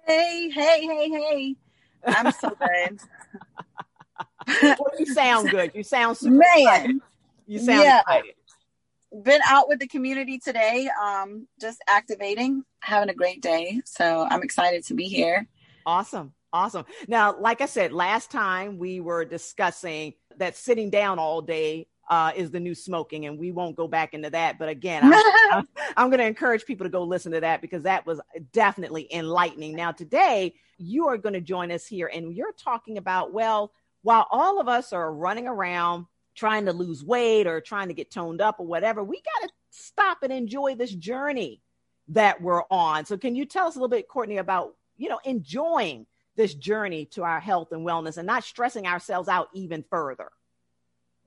[0.06, 0.50] Hey, hey,
[0.86, 1.56] hey, hey.
[2.06, 3.00] I'm so good.
[4.62, 5.72] well, you sound good.
[5.74, 6.58] You sound super Man.
[6.58, 6.96] excited.
[7.46, 8.00] You sound Yeah.
[8.00, 8.34] excited.
[9.22, 13.80] Been out with the community today, um, just activating, having a great day.
[13.84, 15.48] So I'm excited to be here.
[15.86, 16.34] Awesome.
[16.52, 16.84] Awesome.
[17.08, 22.32] Now, like I said, last time we were discussing that sitting down all day uh,
[22.34, 24.58] is the new smoking, and we won't go back into that.
[24.58, 25.22] But again, I'm,
[25.52, 28.20] I'm, I'm going to encourage people to go listen to that because that was
[28.52, 29.76] definitely enlightening.
[29.76, 33.72] Now, today, you are going to join us here, and you're talking about, well,
[34.02, 36.06] while all of us are running around
[36.38, 39.52] trying to lose weight or trying to get toned up or whatever, we got to
[39.70, 41.60] stop and enjoy this journey
[42.08, 43.04] that we're on.
[43.04, 46.06] So, can you tell us a little bit, Courtney, about you know enjoying
[46.36, 50.30] this journey to our health and wellness and not stressing ourselves out even further?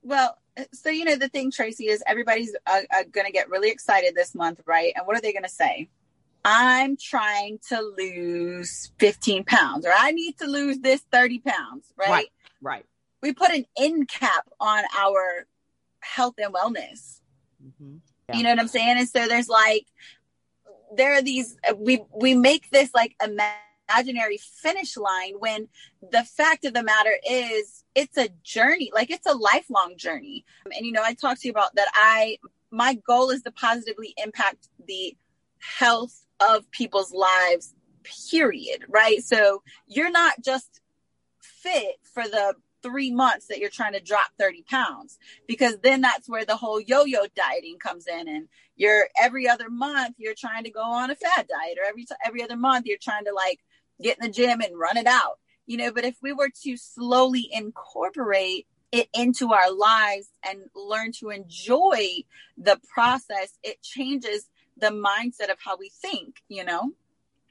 [0.02, 0.36] Well,
[0.72, 4.14] so you know the thing, Traci, is everybody's uh, uh, going to get really excited
[4.14, 4.92] this month, right?
[4.96, 5.88] And what are they going to say?
[6.44, 12.10] I'm trying to lose 15 pounds or I need to lose this 30 pounds, right?
[12.10, 12.26] Right.
[12.60, 12.84] Right.
[13.22, 15.46] We put an end cap on our
[16.00, 17.20] health and wellness.
[17.64, 17.96] Mm-hmm.
[18.34, 18.98] You know what I'm saying?
[18.98, 19.86] And so there's like,
[20.96, 25.68] there are these, we, we make this like imaginary finish line when
[26.10, 30.44] the fact of the matter is it's a journey, like it's a lifelong journey.
[30.64, 31.88] And, you know, I talked to you about that.
[31.94, 32.38] I,
[32.70, 35.16] my goal is to positively impact the
[35.58, 37.74] health of people's lives,
[38.30, 38.84] period.
[38.88, 39.22] Right.
[39.22, 40.80] So you're not just
[41.40, 46.28] fit for the three months that you're trying to drop 30 pounds because then that's
[46.28, 50.70] where the whole yo-yo dieting comes in and you're every other month you're trying to
[50.70, 53.60] go on a fad diet or every every other month you're trying to like
[54.02, 56.76] get in the gym and run it out you know but if we were to
[56.76, 62.08] slowly incorporate it into our lives and learn to enjoy
[62.58, 66.92] the process it changes the mindset of how we think you know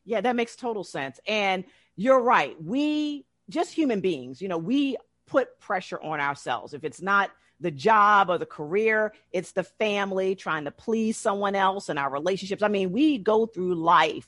[0.04, 1.20] Yeah, that makes total sense.
[1.28, 1.64] And
[1.96, 2.56] you're right.
[2.62, 4.98] We just human beings, you know, we
[5.32, 6.74] put pressure on ourselves.
[6.74, 7.32] If it's not
[7.62, 12.12] the job or the career, it's the family trying to please someone else and our
[12.12, 12.62] relationships.
[12.62, 14.28] I mean, we go through life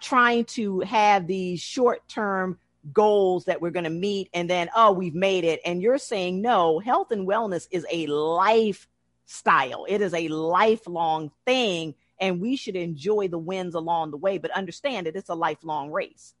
[0.00, 2.58] trying to have these short term
[2.94, 5.60] goals that we're going to meet and then, oh, we've made it.
[5.66, 11.94] And you're saying, no, health and wellness is a lifestyle, it is a lifelong thing.
[12.20, 15.90] And we should enjoy the wins along the way, but understand that it's a lifelong
[15.90, 16.34] race.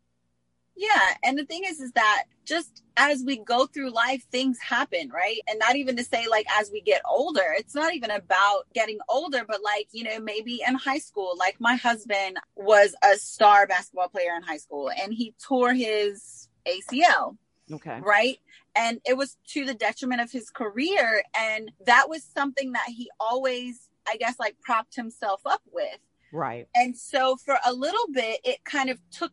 [0.80, 5.10] Yeah, and the thing is, is that just as we go through life, things happen,
[5.12, 5.38] right?
[5.48, 8.98] And not even to say like as we get older, it's not even about getting
[9.08, 13.66] older, but like, you know, maybe in high school, like my husband was a star
[13.66, 17.36] basketball player in high school and he tore his ACL,
[17.72, 17.98] Okay.
[18.00, 18.38] right?
[18.76, 21.24] And it was to the detriment of his career.
[21.36, 25.98] And that was something that he always, I guess, like propped himself up with.
[26.32, 26.68] Right.
[26.76, 29.32] And so for a little bit, it kind of took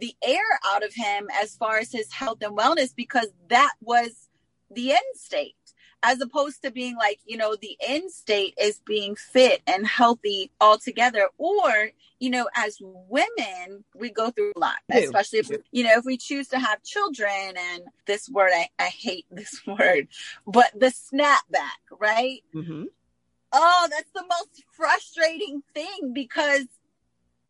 [0.00, 4.28] the air out of him as far as his health and wellness because that was
[4.70, 5.54] the end state.
[6.02, 10.50] As opposed to being like, you know, the end state is being fit and healthy
[10.58, 11.28] altogether.
[11.36, 16.06] Or, you know, as women, we go through a lot, especially if, you know, if
[16.06, 20.08] we choose to have children and this word, I, I hate this word,
[20.46, 22.42] but the snapback, right?
[22.54, 22.84] Mm-hmm.
[23.52, 26.64] Oh, that's the most frustrating thing because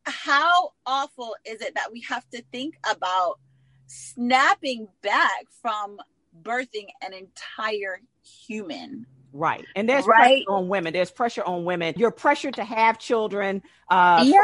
[0.05, 3.39] how awful is it that we have to think about
[3.87, 5.97] snapping back from
[6.43, 9.05] birthing an entire human?
[9.33, 9.65] Right.
[9.75, 10.45] And there's Right.
[10.45, 10.93] pressure on women.
[10.93, 11.93] There's pressure on women.
[11.97, 13.61] You're pressured to have children.
[13.89, 14.41] Uh, Yeah.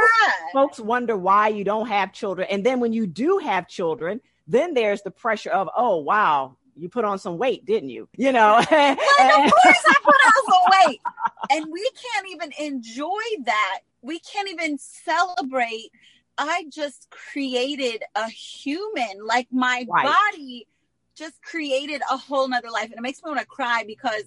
[0.54, 2.48] Folks wonder why you don't have children.
[2.50, 6.88] And then when you do have children, then there's the pressure of, oh, wow, you
[6.88, 8.08] put on some weight, didn't you?
[8.16, 8.58] You know?
[8.60, 11.02] Of course I put on some weight.
[11.50, 13.80] And we can't even enjoy that.
[14.08, 15.92] We can't even celebrate.
[16.38, 19.26] I just created a human.
[19.26, 20.06] Like my Right.
[20.32, 20.68] body
[21.16, 22.86] just created a whole nother life.
[22.86, 24.24] And it makes me want to cry because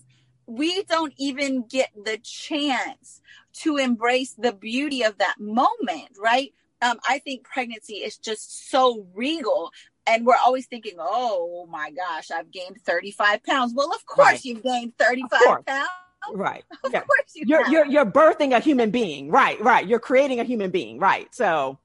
[0.46, 6.52] we don't even get the chance to embrace the beauty of that moment, right?
[6.82, 9.72] Um, I think pregnancy is just so regal.
[10.06, 13.72] And we're always thinking, oh my gosh, I've gained 35 pounds.
[13.74, 14.44] Well, of course Right.
[14.44, 15.62] you've gained 35 course.
[15.66, 15.88] pounds.
[16.32, 16.64] Right.
[16.84, 17.00] Of Yeah.
[17.00, 19.30] course you You're, you're, you're birthing a human being.
[19.30, 19.60] Right.
[19.60, 19.86] Right.
[19.86, 20.98] You're creating a human being.
[20.98, 21.34] Right.
[21.34, 21.78] So,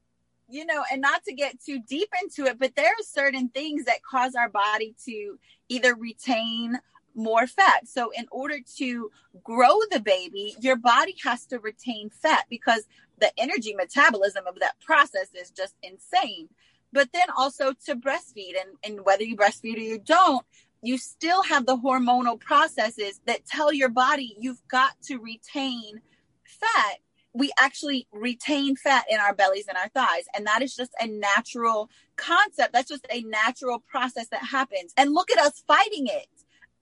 [0.47, 3.85] you know, and not to get too deep into it, but there are certain things
[3.85, 5.39] that cause our body to
[5.69, 6.79] either retain
[7.15, 7.87] more fat.
[7.87, 9.09] So, in order to
[9.43, 12.83] grow the baby, your body has to retain fat because
[13.19, 16.49] the energy metabolism of that process is just insane.
[16.93, 20.45] But then also to breastfeed, and, and whether you breastfeed or you don't,
[20.85, 26.01] you still have the hormonal processes that tell your body you've got to retain
[26.45, 26.97] fat
[27.35, 30.23] we actually retain fat in our bellies and our thighs.
[30.35, 32.71] And that is just a natural concept.
[32.71, 34.93] That's just a natural process that happens.
[34.95, 36.27] And look at us fighting it.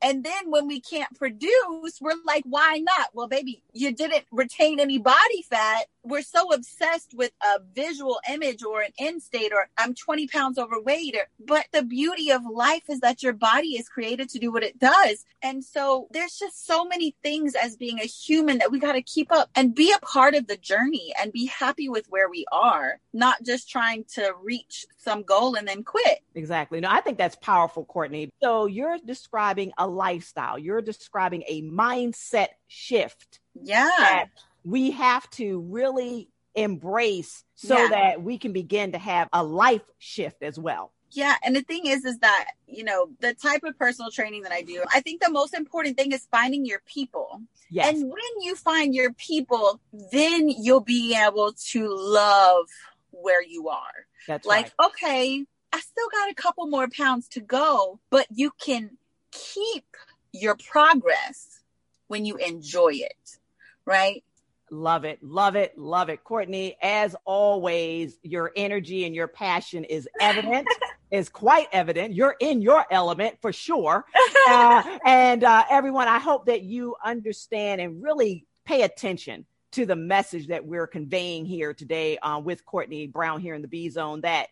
[0.03, 3.09] And then when we can't produce, we're like, why not?
[3.13, 5.85] Well, baby, you didn't retain any body fat.
[6.03, 10.59] We're so obsessed with a visual image or an end state or I'm 20 pounds
[10.59, 11.15] overweight.
[11.15, 14.63] Or, but the beauty of life is that your body is created to do what
[14.63, 15.23] it does.
[15.41, 19.01] And so there's just so many things as being a human that we got to
[19.01, 22.45] keep up and be a part of the journey and be happy with where we
[22.51, 26.19] are, not just trying to reach some goal and then quit.
[26.35, 26.81] Exactly.
[26.81, 28.29] No, I think that's powerful, Courtney.
[28.41, 33.39] So you're describing a lifestyle, you're describing a mindset shift.
[33.53, 33.89] Yeah.
[33.97, 34.25] That
[34.63, 37.87] we have to really embrace so Yeah.
[37.89, 40.91] that we can begin to have a life shift as well.
[41.15, 44.51] Yeah, and the thing is, is that you know the type of personal training that
[44.51, 44.83] I do.
[44.91, 47.41] I think the most important thing is finding your people.
[47.69, 47.93] Yes.
[47.93, 49.79] And when you find your people,
[50.11, 52.65] then you'll be able to love
[53.11, 54.07] where you are.
[54.27, 58.97] That's like, okay, I still got a couple more pounds to go, but you can
[59.33, 59.85] keep
[60.31, 61.61] your progress
[62.07, 63.39] when you enjoy it,
[63.85, 64.23] right?
[64.71, 66.23] Love it, love it, love it.
[66.23, 70.67] Courtney, as always, your energy and your passion is evident,
[71.11, 72.13] is quite evident.
[72.13, 74.05] You're in your element for sure.
[74.45, 79.95] Uh, and uh, everyone, I hope that you understand and really pay attention to the
[79.95, 84.19] message that we're conveying here today uh, with Courtney Brown here in the B Zone
[84.19, 84.47] that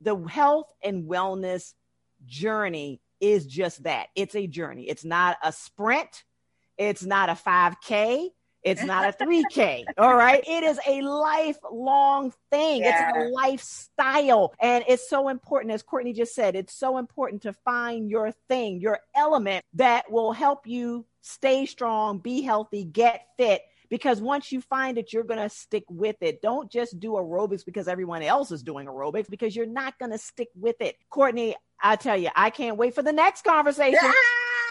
[0.00, 1.74] the health and wellness
[2.26, 6.24] journey is just that it's a journey, it's not a sprint,
[6.78, 8.30] it's not a 5K.
[8.64, 9.84] It's not a 3K.
[9.98, 10.42] All right.
[10.46, 12.82] It is a lifelong thing.
[12.82, 13.10] Yeah.
[13.10, 14.54] It's a lifestyle.
[14.58, 18.80] And it's so important, as Courtney just said, it's so important to find your thing,
[18.80, 23.62] your element that will help you stay strong, be healthy, get fit.
[23.88, 26.40] Because once you find it, you're going to stick with it.
[26.42, 30.18] Don't just do aerobics because everyone else is doing aerobics because you're not going to
[30.18, 30.96] stick with it.
[31.10, 34.12] Courtney, I tell you, I can't wait for the next conversation.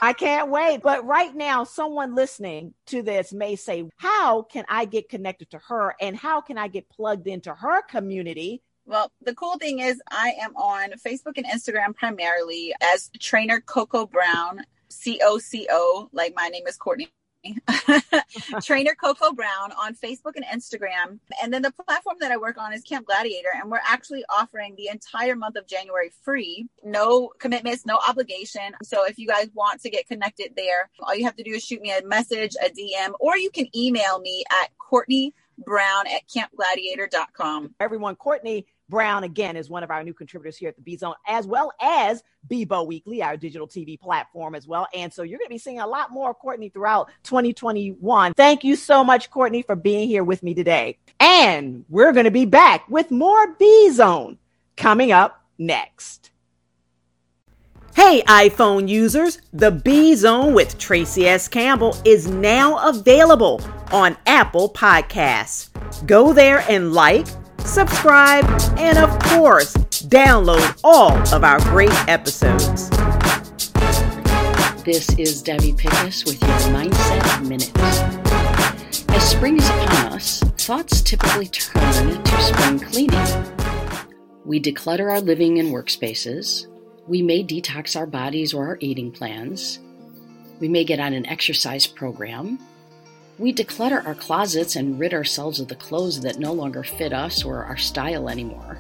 [0.02, 0.82] I can't wait.
[0.82, 5.60] But right now, someone listening to this may say, How can I get connected to
[5.70, 5.96] her?
[6.02, 8.64] And how can I get plugged into her community?
[8.86, 14.06] Well, the cool thing is, I am on Facebook and Instagram primarily as trainer Coco
[14.06, 17.08] Brown, C O C O, like my name is Courtney.
[18.64, 21.20] trainer Coco Brown on Facebook and Instagram.
[21.42, 23.50] And then the platform that I work on is Camp Gladiator.
[23.56, 28.74] And we're actually offering the entire month of January free, no commitments, no obligation.
[28.84, 31.64] So if you guys want to get connected there, all you have to do is
[31.64, 36.22] shoot me a message, a DM, or you can email me at Courtney Brown at
[36.28, 37.76] campgladiator.com.
[37.80, 41.16] Everyone, Courtney Brown, again, is one of our new contributors here at the B Zone,
[41.28, 44.88] as well as Bibo Weekly, our digital TV platform as well.
[44.94, 48.34] And so you're going to be seeing a lot more of Courtney throughout 2021.
[48.34, 50.98] Thank you so much, Courtney, for being here with me today.
[51.20, 54.38] And we're going to be back with more B Zone
[54.76, 56.32] coming up next.
[57.96, 61.48] Hey, iPhone users, the B Zone with Traci S.
[61.48, 63.62] Campbell is now available
[63.92, 65.70] on Apple Podcasts.
[66.08, 67.28] Go there and like,
[67.66, 68.46] subscribe,
[68.78, 69.74] and of course,
[70.08, 72.90] download all of our great episodes.
[74.84, 77.72] This is Debbie Pickus with your Mindset Minute.
[79.10, 83.54] As spring is upon us, thoughts typically turn to spring cleaning.
[84.46, 86.68] We declutter our living and workspaces.
[87.08, 89.80] We may detox our bodies or our eating plans.
[90.60, 92.60] We may get on an exercise program.
[93.40, 97.44] We declutter our closets and rid ourselves of the clothes that no longer fit us
[97.44, 98.78] or our style anymore.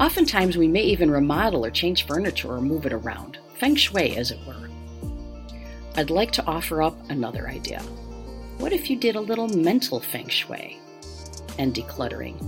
[0.00, 4.30] Oftentimes, we may even remodel or change furniture or move it around, feng shui as
[4.30, 4.70] it were.
[5.96, 7.80] I'd like to offer up another idea.
[8.56, 10.78] What if you did a little mental feng shui
[11.58, 12.40] and decluttering?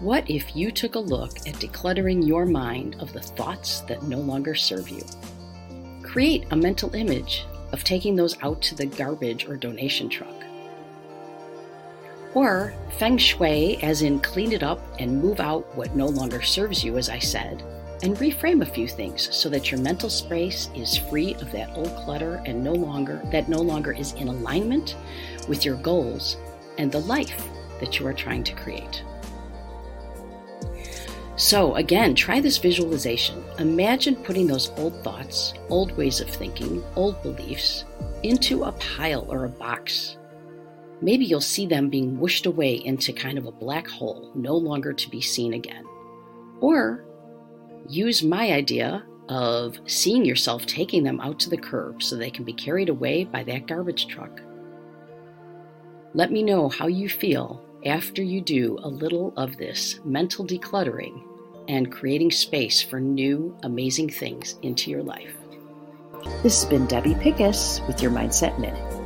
[0.00, 4.18] What if you took a look at decluttering your mind of the thoughts that no
[4.18, 5.02] longer serve you?
[6.02, 10.34] Create a mental image of taking those out to the garbage or donation truck.
[12.34, 16.84] Or feng shui, as in clean it up and move out what no longer serves
[16.84, 17.62] you, as I said,
[18.02, 21.94] and reframe a few things so that your mental space is free of that old
[21.96, 24.96] clutter and no longer that no longer is in alignment
[25.48, 26.36] with your goals
[26.76, 27.48] and the life
[27.80, 29.02] that you are trying to create.
[31.36, 33.44] So, again, try this visualization.
[33.58, 37.84] Imagine putting those old thoughts, old ways of thinking, old beliefs
[38.22, 40.16] into a pile or a box.
[41.02, 44.94] Maybe you'll see them being whooshed away into kind of a black hole, no longer
[44.94, 45.84] to be seen again.
[46.60, 47.04] Or
[47.86, 52.44] use my idea of seeing yourself taking them out to the curb so they can
[52.44, 54.40] be carried away by that garbage truck.
[56.14, 61.22] Let me know how you feel after you do a little of this mental decluttering
[61.68, 65.34] and creating space for new, amazing things into your life.
[66.42, 69.05] This has been Debbie Pickus with your Mindset Minute.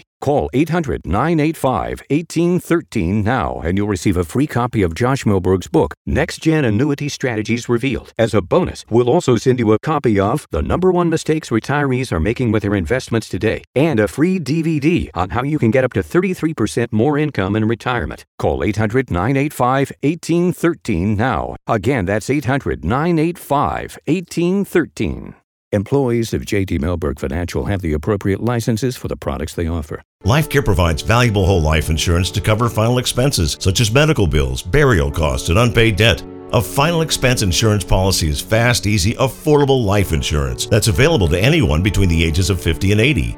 [0.21, 5.95] Call 800 985 1813 now and you'll receive a free copy of Josh Mellberg's book,
[6.05, 8.13] Next Gen Annuity Strategies Revealed.
[8.17, 12.11] As a bonus, we'll also send you a copy of The Number One Mistakes Retirees
[12.11, 15.83] Are Making with Their Investments Today and a free DVD on how you can get
[15.83, 18.23] up to 33% more income in retirement.
[18.37, 21.55] Call 800 985 1813 now.
[21.67, 25.35] Again, that's 800 985 1813.
[25.73, 30.01] Employees of JD Mellberg Financial have the appropriate licenses for the products they offer.
[30.25, 35.09] LifeCare provides valuable whole life insurance to cover final expenses such as medical bills, burial
[35.09, 36.21] costs, and unpaid debt.
[36.51, 41.81] A final expense insurance policy is fast, easy, affordable life insurance that's available to anyone
[41.81, 43.37] between the ages of 50 and 80.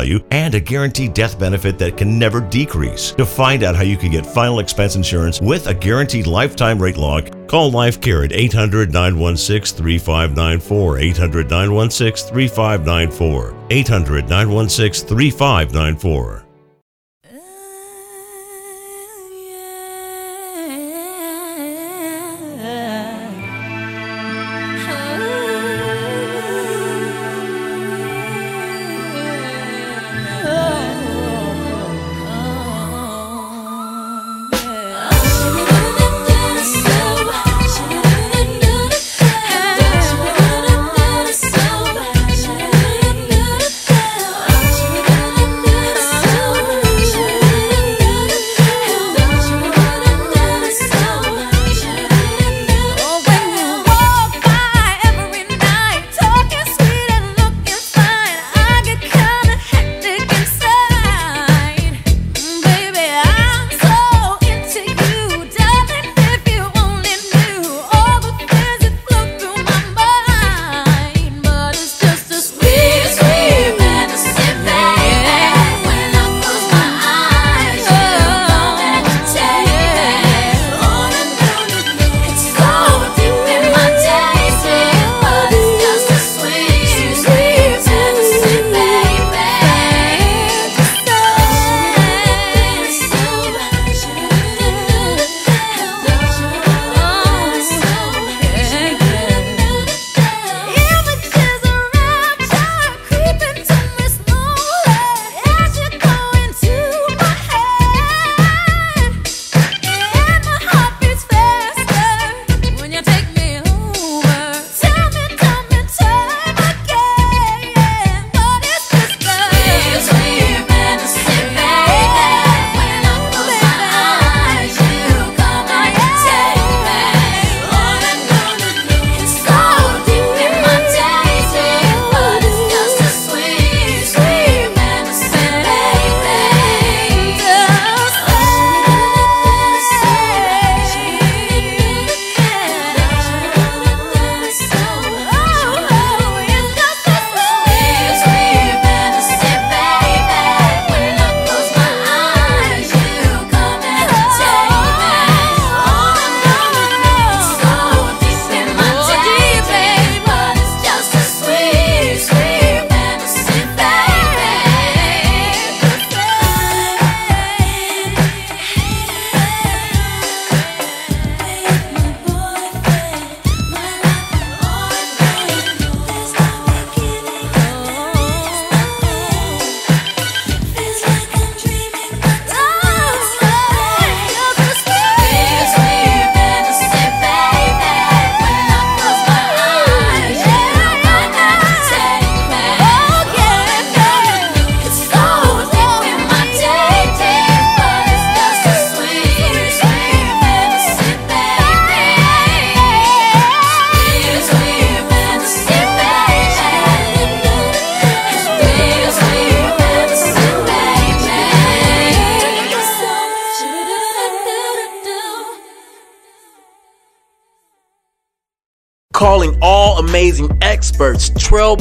[0.31, 3.11] and a guaranteed death benefit that can never decrease.
[3.11, 6.97] To find out how you can get final expense insurance with a guaranteed lifetime rate
[6.97, 10.99] lock, call LifeCare at 800 916 3594.
[10.99, 13.55] 800 916 3594.
[13.69, 16.50] 800 916 3594.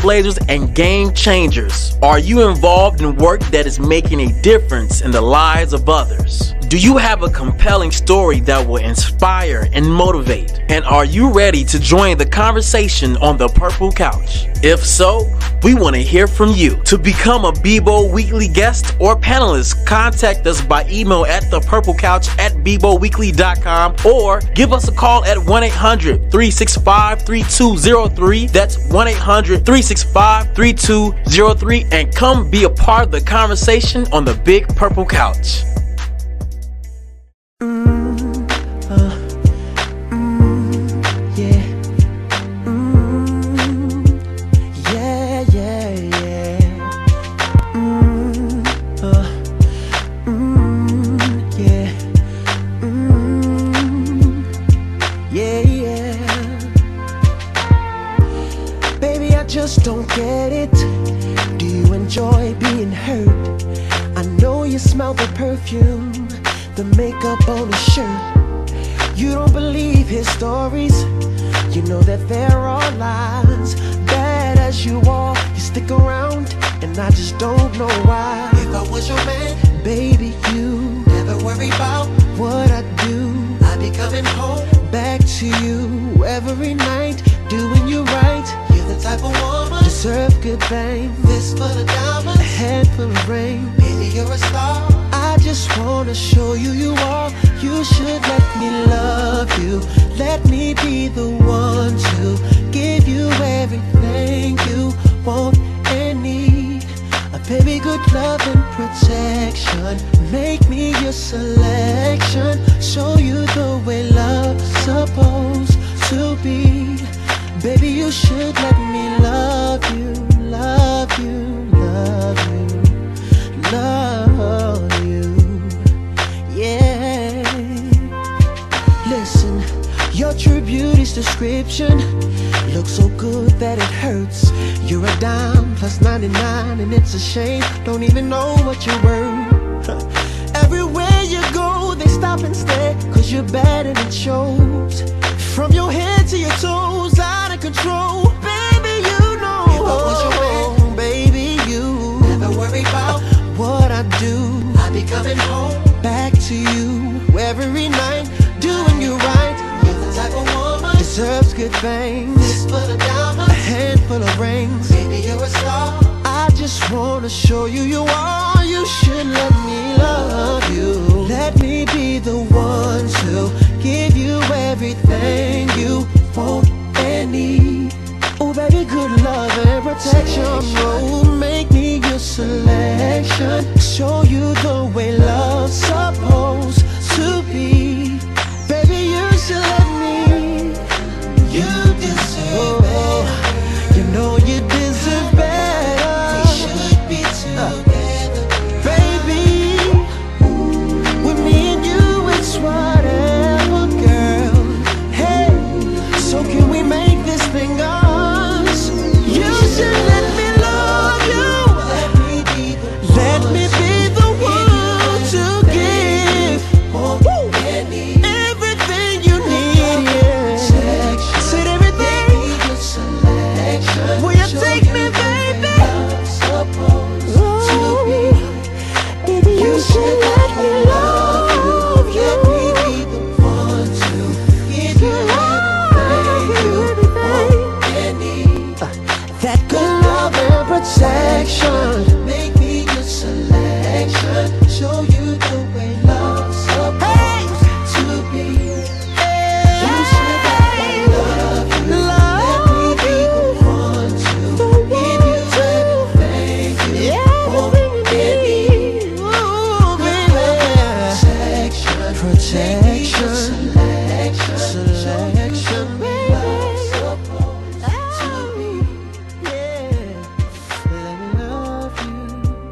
[0.01, 1.97] trailblazers and game changers?
[2.03, 6.55] Are you involved in work that is making a difference in the lives of others?
[6.69, 10.63] Do you have a compelling story that will inspire and motivate?
[10.69, 14.47] And are you ready to join the conversation on the Purple Couch?
[14.63, 15.27] If so,
[15.63, 16.77] we want to hear from you.
[16.85, 22.53] To become a Bibo Weekly guest or panelist, contact us by email at thepurplecouch at
[22.65, 28.47] biboweekly.com or give us a call at 1 800 365 3203.
[28.47, 34.35] That's 1 800 365 3203 and come be a part of the conversation on the
[34.35, 35.63] Big Purple Couch.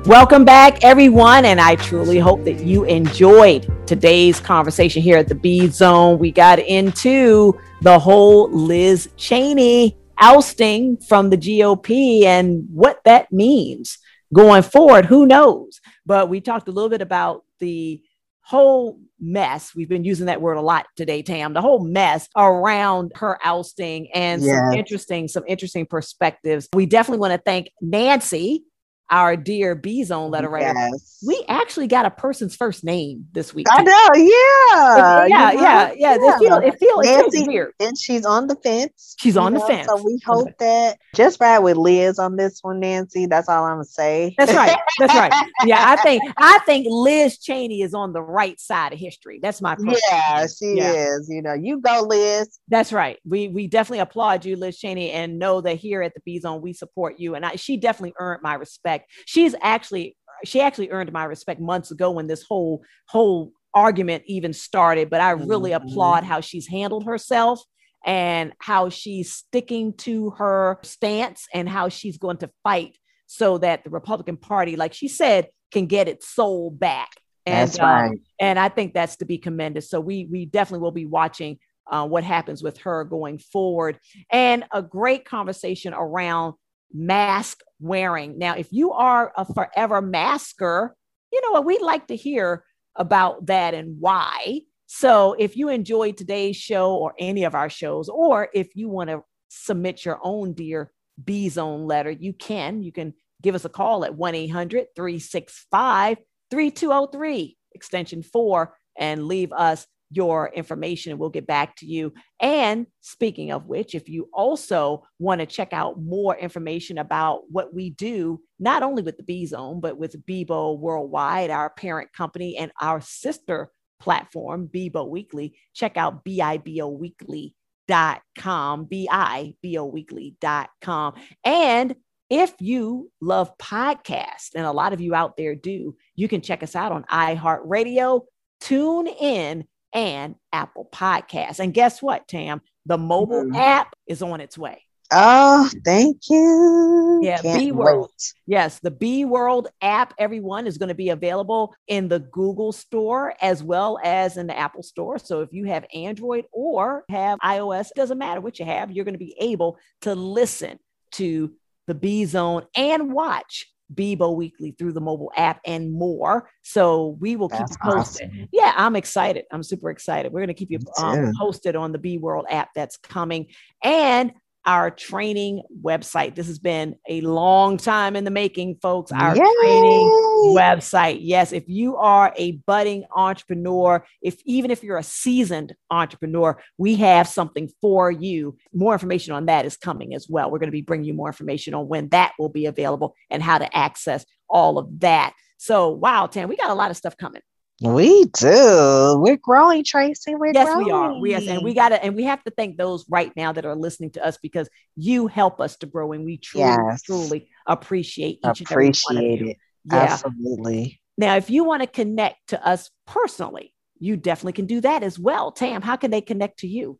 [0.09, 1.45] Welcome back, everyone.
[1.45, 6.19] And I truly hope that you enjoyed today's conversation here at the B Zone.
[6.19, 13.99] We got into the whole Liz Cheney ousting from the GOP and what that means
[14.33, 15.05] going forward.
[15.05, 15.79] Who knows?
[16.07, 18.01] But we talked a little bit about the
[18.41, 19.75] whole mess.
[19.75, 21.53] We've been using that word a lot today, Tam.
[21.53, 24.71] The whole mess around her ousting and yeah.
[24.71, 26.67] some interesting, some interesting perspectives.
[26.73, 28.65] We definitely want to thank Nancy
[29.11, 30.75] our dear B Zone letter writer.
[30.77, 31.19] Yes.
[31.27, 33.67] We actually got a person's first name this week.
[33.71, 36.15] I know, yeah, yeah, you know, yeah, yeah.
[36.15, 37.73] It feel, it feel, it feels Nancy, weird.
[37.81, 39.17] and she's on the fence.
[39.19, 39.89] She's on the fence.
[39.89, 43.27] So we hope that just ride with Liz on this one, Nancy.
[43.27, 44.35] That's all I'm gonna say.
[44.39, 44.77] That's right.
[44.99, 45.33] That's right.
[45.65, 49.41] Yeah, I think I think Liz Cheney is on the right side of history.
[49.43, 50.93] That's my personal yeah, she Yeah.
[51.17, 51.29] is.
[51.29, 52.59] You know, you go, Liz.
[52.69, 53.19] That's right.
[53.25, 56.61] We we definitely applaud you, Liz Cheney, and know that here at the B Zone
[56.63, 57.35] we support you.
[57.35, 58.98] And I, she definitely earned my respect.
[59.27, 64.53] She's actually she actually earned my respect months ago when this whole whole argument even
[64.53, 65.11] started.
[65.11, 65.89] But I really Mm-hmm.
[65.89, 67.61] applaud how she's handled herself
[68.07, 72.97] and how she's sticking to her stance and how she's going to fight
[73.27, 77.11] so that the Republican Party, like she said, can get its soul back.
[77.45, 78.19] And, That's um, right.
[78.41, 79.85] and I think that's to be commended.
[79.85, 81.59] So we we definitely will be watching
[81.91, 83.99] uh, what happens with her going forward,
[84.31, 86.55] and a great conversation around
[86.93, 88.39] mask wearing.
[88.39, 90.95] Now, if you are a forever masker,
[91.33, 92.65] you know what we'd like to hear
[92.97, 94.61] about that and why.
[94.87, 99.11] So if you enjoyed today's show or any of our shows, or if you want
[99.11, 100.93] to submit your own dear
[101.23, 102.83] B Zone letter, you can.
[102.83, 103.13] You can
[103.43, 106.19] give us a call at 1 800 365
[106.51, 112.13] 3203, extension four, and leave us your information and we'll get back to you.
[112.41, 117.75] And speaking of which, if you also want to check out more information about what
[117.75, 122.57] we do, not only with the B Zone, but with Bibo Worldwide, our parent company,
[122.57, 123.71] and our sister
[124.01, 131.15] platform, Bibo Weekly, check out biboweekly.com, B-I-B-O-weekly.com.
[131.45, 131.95] And
[132.31, 136.63] if you love podcasts, and a lot of you out there do, you can check
[136.63, 138.23] us out on iHeartRadio,
[138.61, 139.65] Tune In,
[139.99, 141.59] and Apple Podcasts.
[141.59, 142.61] And guess what, Tam?
[142.87, 143.57] The mobile Mhm.
[143.59, 144.85] app is on its way.
[145.11, 147.21] Oh, thank you.
[147.23, 148.11] Yeah, Can't B World.
[148.13, 148.35] wait.
[148.47, 153.35] Yes, the B World app, everyone is going to be available in the Google Store
[153.41, 155.19] as well as in the Apple Store.
[155.19, 159.15] So if you have Android or have iOS, doesn't matter what you have, you're going
[159.15, 160.79] to be able to listen
[161.13, 161.53] to
[161.87, 166.51] the B Zone and watch Bibo Weekly through the mobile app and more.
[166.63, 168.31] So we will keep That's you posted.
[168.31, 168.49] awesome.
[168.53, 169.45] Yeah, I'm excited.
[169.51, 170.33] I'm super excited.
[170.33, 173.47] We're going to keep you um, posted on the B World app that's coming
[173.83, 174.33] and
[174.65, 176.35] our training website.
[176.35, 179.11] This has been a long time in the making, folks.
[179.13, 179.43] Our Yay!
[179.61, 180.11] training
[180.57, 181.19] website.
[181.23, 186.97] Yes, if you are a budding entrepreneur, if even if you're a seasoned entrepreneur, we
[186.97, 188.57] have something for you.
[188.73, 190.51] More information on that is coming as well.
[190.51, 193.43] We're going to be bringing you more information on when that will be available and
[193.43, 195.33] how to access all of that.
[195.57, 197.43] So, wow, Tam, we got a lot of stuff coming.
[197.81, 199.17] We do.
[199.21, 200.37] We're growing, Traci.
[200.37, 200.85] We're yes, growing.
[200.87, 201.21] we are.
[201.21, 203.65] We, yes, and we got to, and we have to thank those right now that
[203.65, 207.03] are listening to us because you help us to grow, and we truly, Yes.
[207.03, 209.49] truly appreciate each and every one of you.
[209.51, 209.57] it.
[209.85, 209.97] Yeah.
[209.99, 211.01] Absolutely.
[211.17, 215.19] Now, if you want to connect to us personally, you definitely can do that as
[215.19, 215.53] well.
[215.53, 216.99] Tam, how can they connect to you?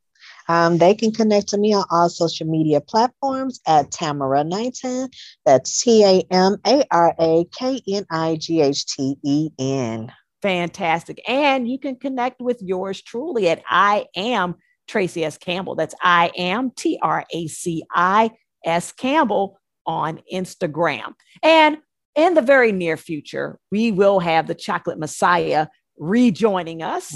[0.49, 5.09] Um, they can connect to me on all social media platforms at Tamara Knighten.
[5.45, 10.13] That's T A M A R A K N I G H T E N.
[10.43, 11.21] Fantastic.
[11.29, 14.55] And you can connect with yours truly at I am
[14.89, 15.37] Traci S.
[15.37, 15.75] Campbell.
[15.75, 18.31] That's I am T R A C I
[18.65, 21.15] S Campbell on Instagram.
[21.43, 21.79] And
[22.15, 25.67] in the very near future, we will have the Chocolate Messiah
[25.99, 27.13] rejoining us.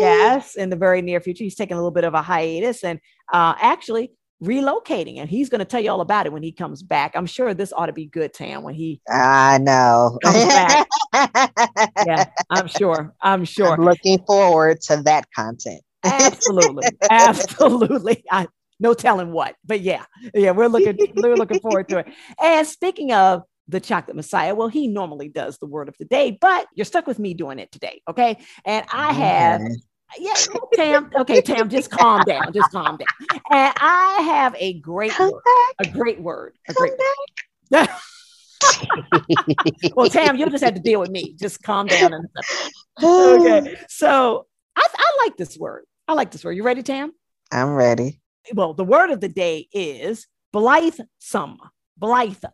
[0.00, 1.44] Yes, in the very near future.
[1.44, 3.00] He's taking a little bit of a hiatus and
[3.32, 4.12] uh, actually
[4.42, 7.12] relocating, and he's going to tell you all about it when he comes back.
[7.14, 10.18] I'm sure this ought to be good, Tam, when he I know.
[10.22, 10.88] comes back.
[12.06, 13.14] yeah, I'm sure.
[13.20, 13.72] I'm sure.
[13.72, 15.82] I'm looking forward to that content.
[16.04, 16.88] Absolutely.
[17.10, 18.24] Absolutely.
[18.30, 18.46] I,
[18.80, 20.04] no telling what, but yeah,
[20.34, 22.06] yeah, we're looking, we're looking forward to it.
[22.40, 26.38] And speaking of the chocolate messiah, well, he normally does the word of the day,
[26.40, 28.00] but you're stuck with me doing it today.
[28.08, 28.38] Okay.
[28.64, 29.62] And I have,
[30.16, 30.34] yeah,
[30.74, 33.40] Tam, okay, Tam, just calm down, just calm down.
[33.50, 35.42] And I have a great word,
[35.78, 36.92] a great word, a great
[37.70, 37.88] word.
[39.94, 41.34] well, Tam, you'll just have to deal with me.
[41.38, 42.14] Just calm down.
[42.14, 42.28] And
[43.02, 43.76] okay.
[43.88, 45.84] So I, I like this word.
[46.06, 46.52] I like this word.
[46.52, 47.12] You ready, Tam?
[47.52, 48.20] I'm ready.
[48.54, 51.58] Well, the word of the day is blithesome.
[51.96, 52.52] Blithesome.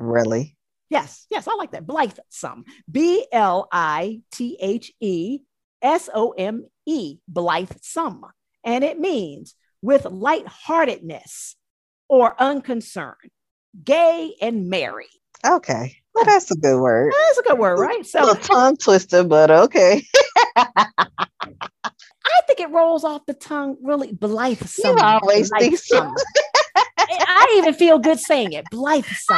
[0.00, 0.56] Really?
[0.88, 1.86] Yes, yes, I like that.
[1.86, 2.64] Blithesome.
[2.90, 5.40] B L I T H E
[5.86, 7.18] S O M E.
[7.28, 8.24] Blithesome.
[8.64, 11.54] And it means with lightheartedness
[12.08, 13.14] or unconcern,
[13.84, 15.06] gay and merry.
[15.46, 15.96] Okay.
[16.12, 17.12] Well, that's a good word.
[17.28, 18.04] That's a good word, right?
[18.04, 20.02] So a little tongue twister, but okay.
[20.56, 24.96] I think it rolls off the tongue really blithesome.
[24.96, 26.12] You always think so.
[26.98, 28.64] I even feel good saying it.
[28.70, 29.36] Blithesome.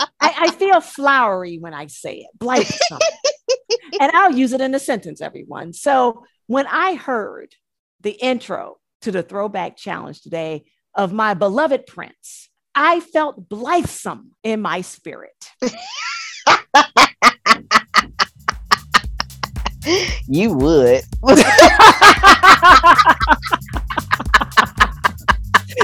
[0.00, 2.28] I, I feel flowery when I say it.
[2.38, 2.98] Blithesome.
[4.00, 5.72] and I'll use it in a sentence, everyone.
[5.72, 7.54] So when I heard
[8.00, 10.64] the intro to the throwback challenge today
[10.94, 15.50] of my beloved Prince, I felt blithesome in my spirit.
[20.28, 21.04] You would.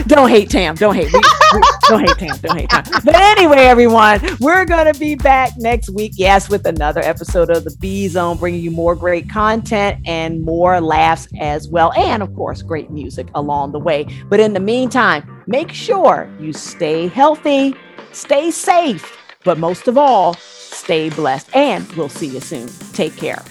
[0.07, 0.75] don't hate Tam.
[0.75, 1.13] Don't hate.
[1.13, 2.37] We, we- don't hate Tam.
[2.39, 2.85] Don't hate Tam.
[3.05, 7.65] But anyway, everyone, we're going to be back next week, yes, with another episode of
[7.65, 11.93] the B Zone, bringing you more great content and more laughs as well.
[11.95, 14.07] And of course, great music along the way.
[14.29, 17.75] But in the meantime, make sure you stay healthy,
[18.13, 21.55] stay safe, but most of all, stay blessed.
[21.55, 22.69] And we'll see you soon.
[22.93, 23.43] Take care.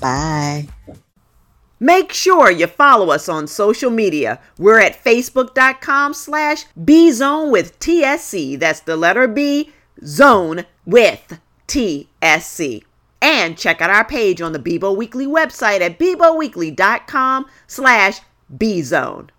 [0.00, 0.68] Bye.
[1.80, 4.40] Make sure you follow us on social media.
[4.58, 8.58] We're at facebook.com slash bzone with TSC.
[8.58, 9.72] That's the letter B,
[10.04, 11.38] zone with
[11.68, 12.82] TSC.
[13.20, 18.20] And check out our page on the Bibo Weekly website at biboweekly.com slash
[18.56, 19.30] bzone.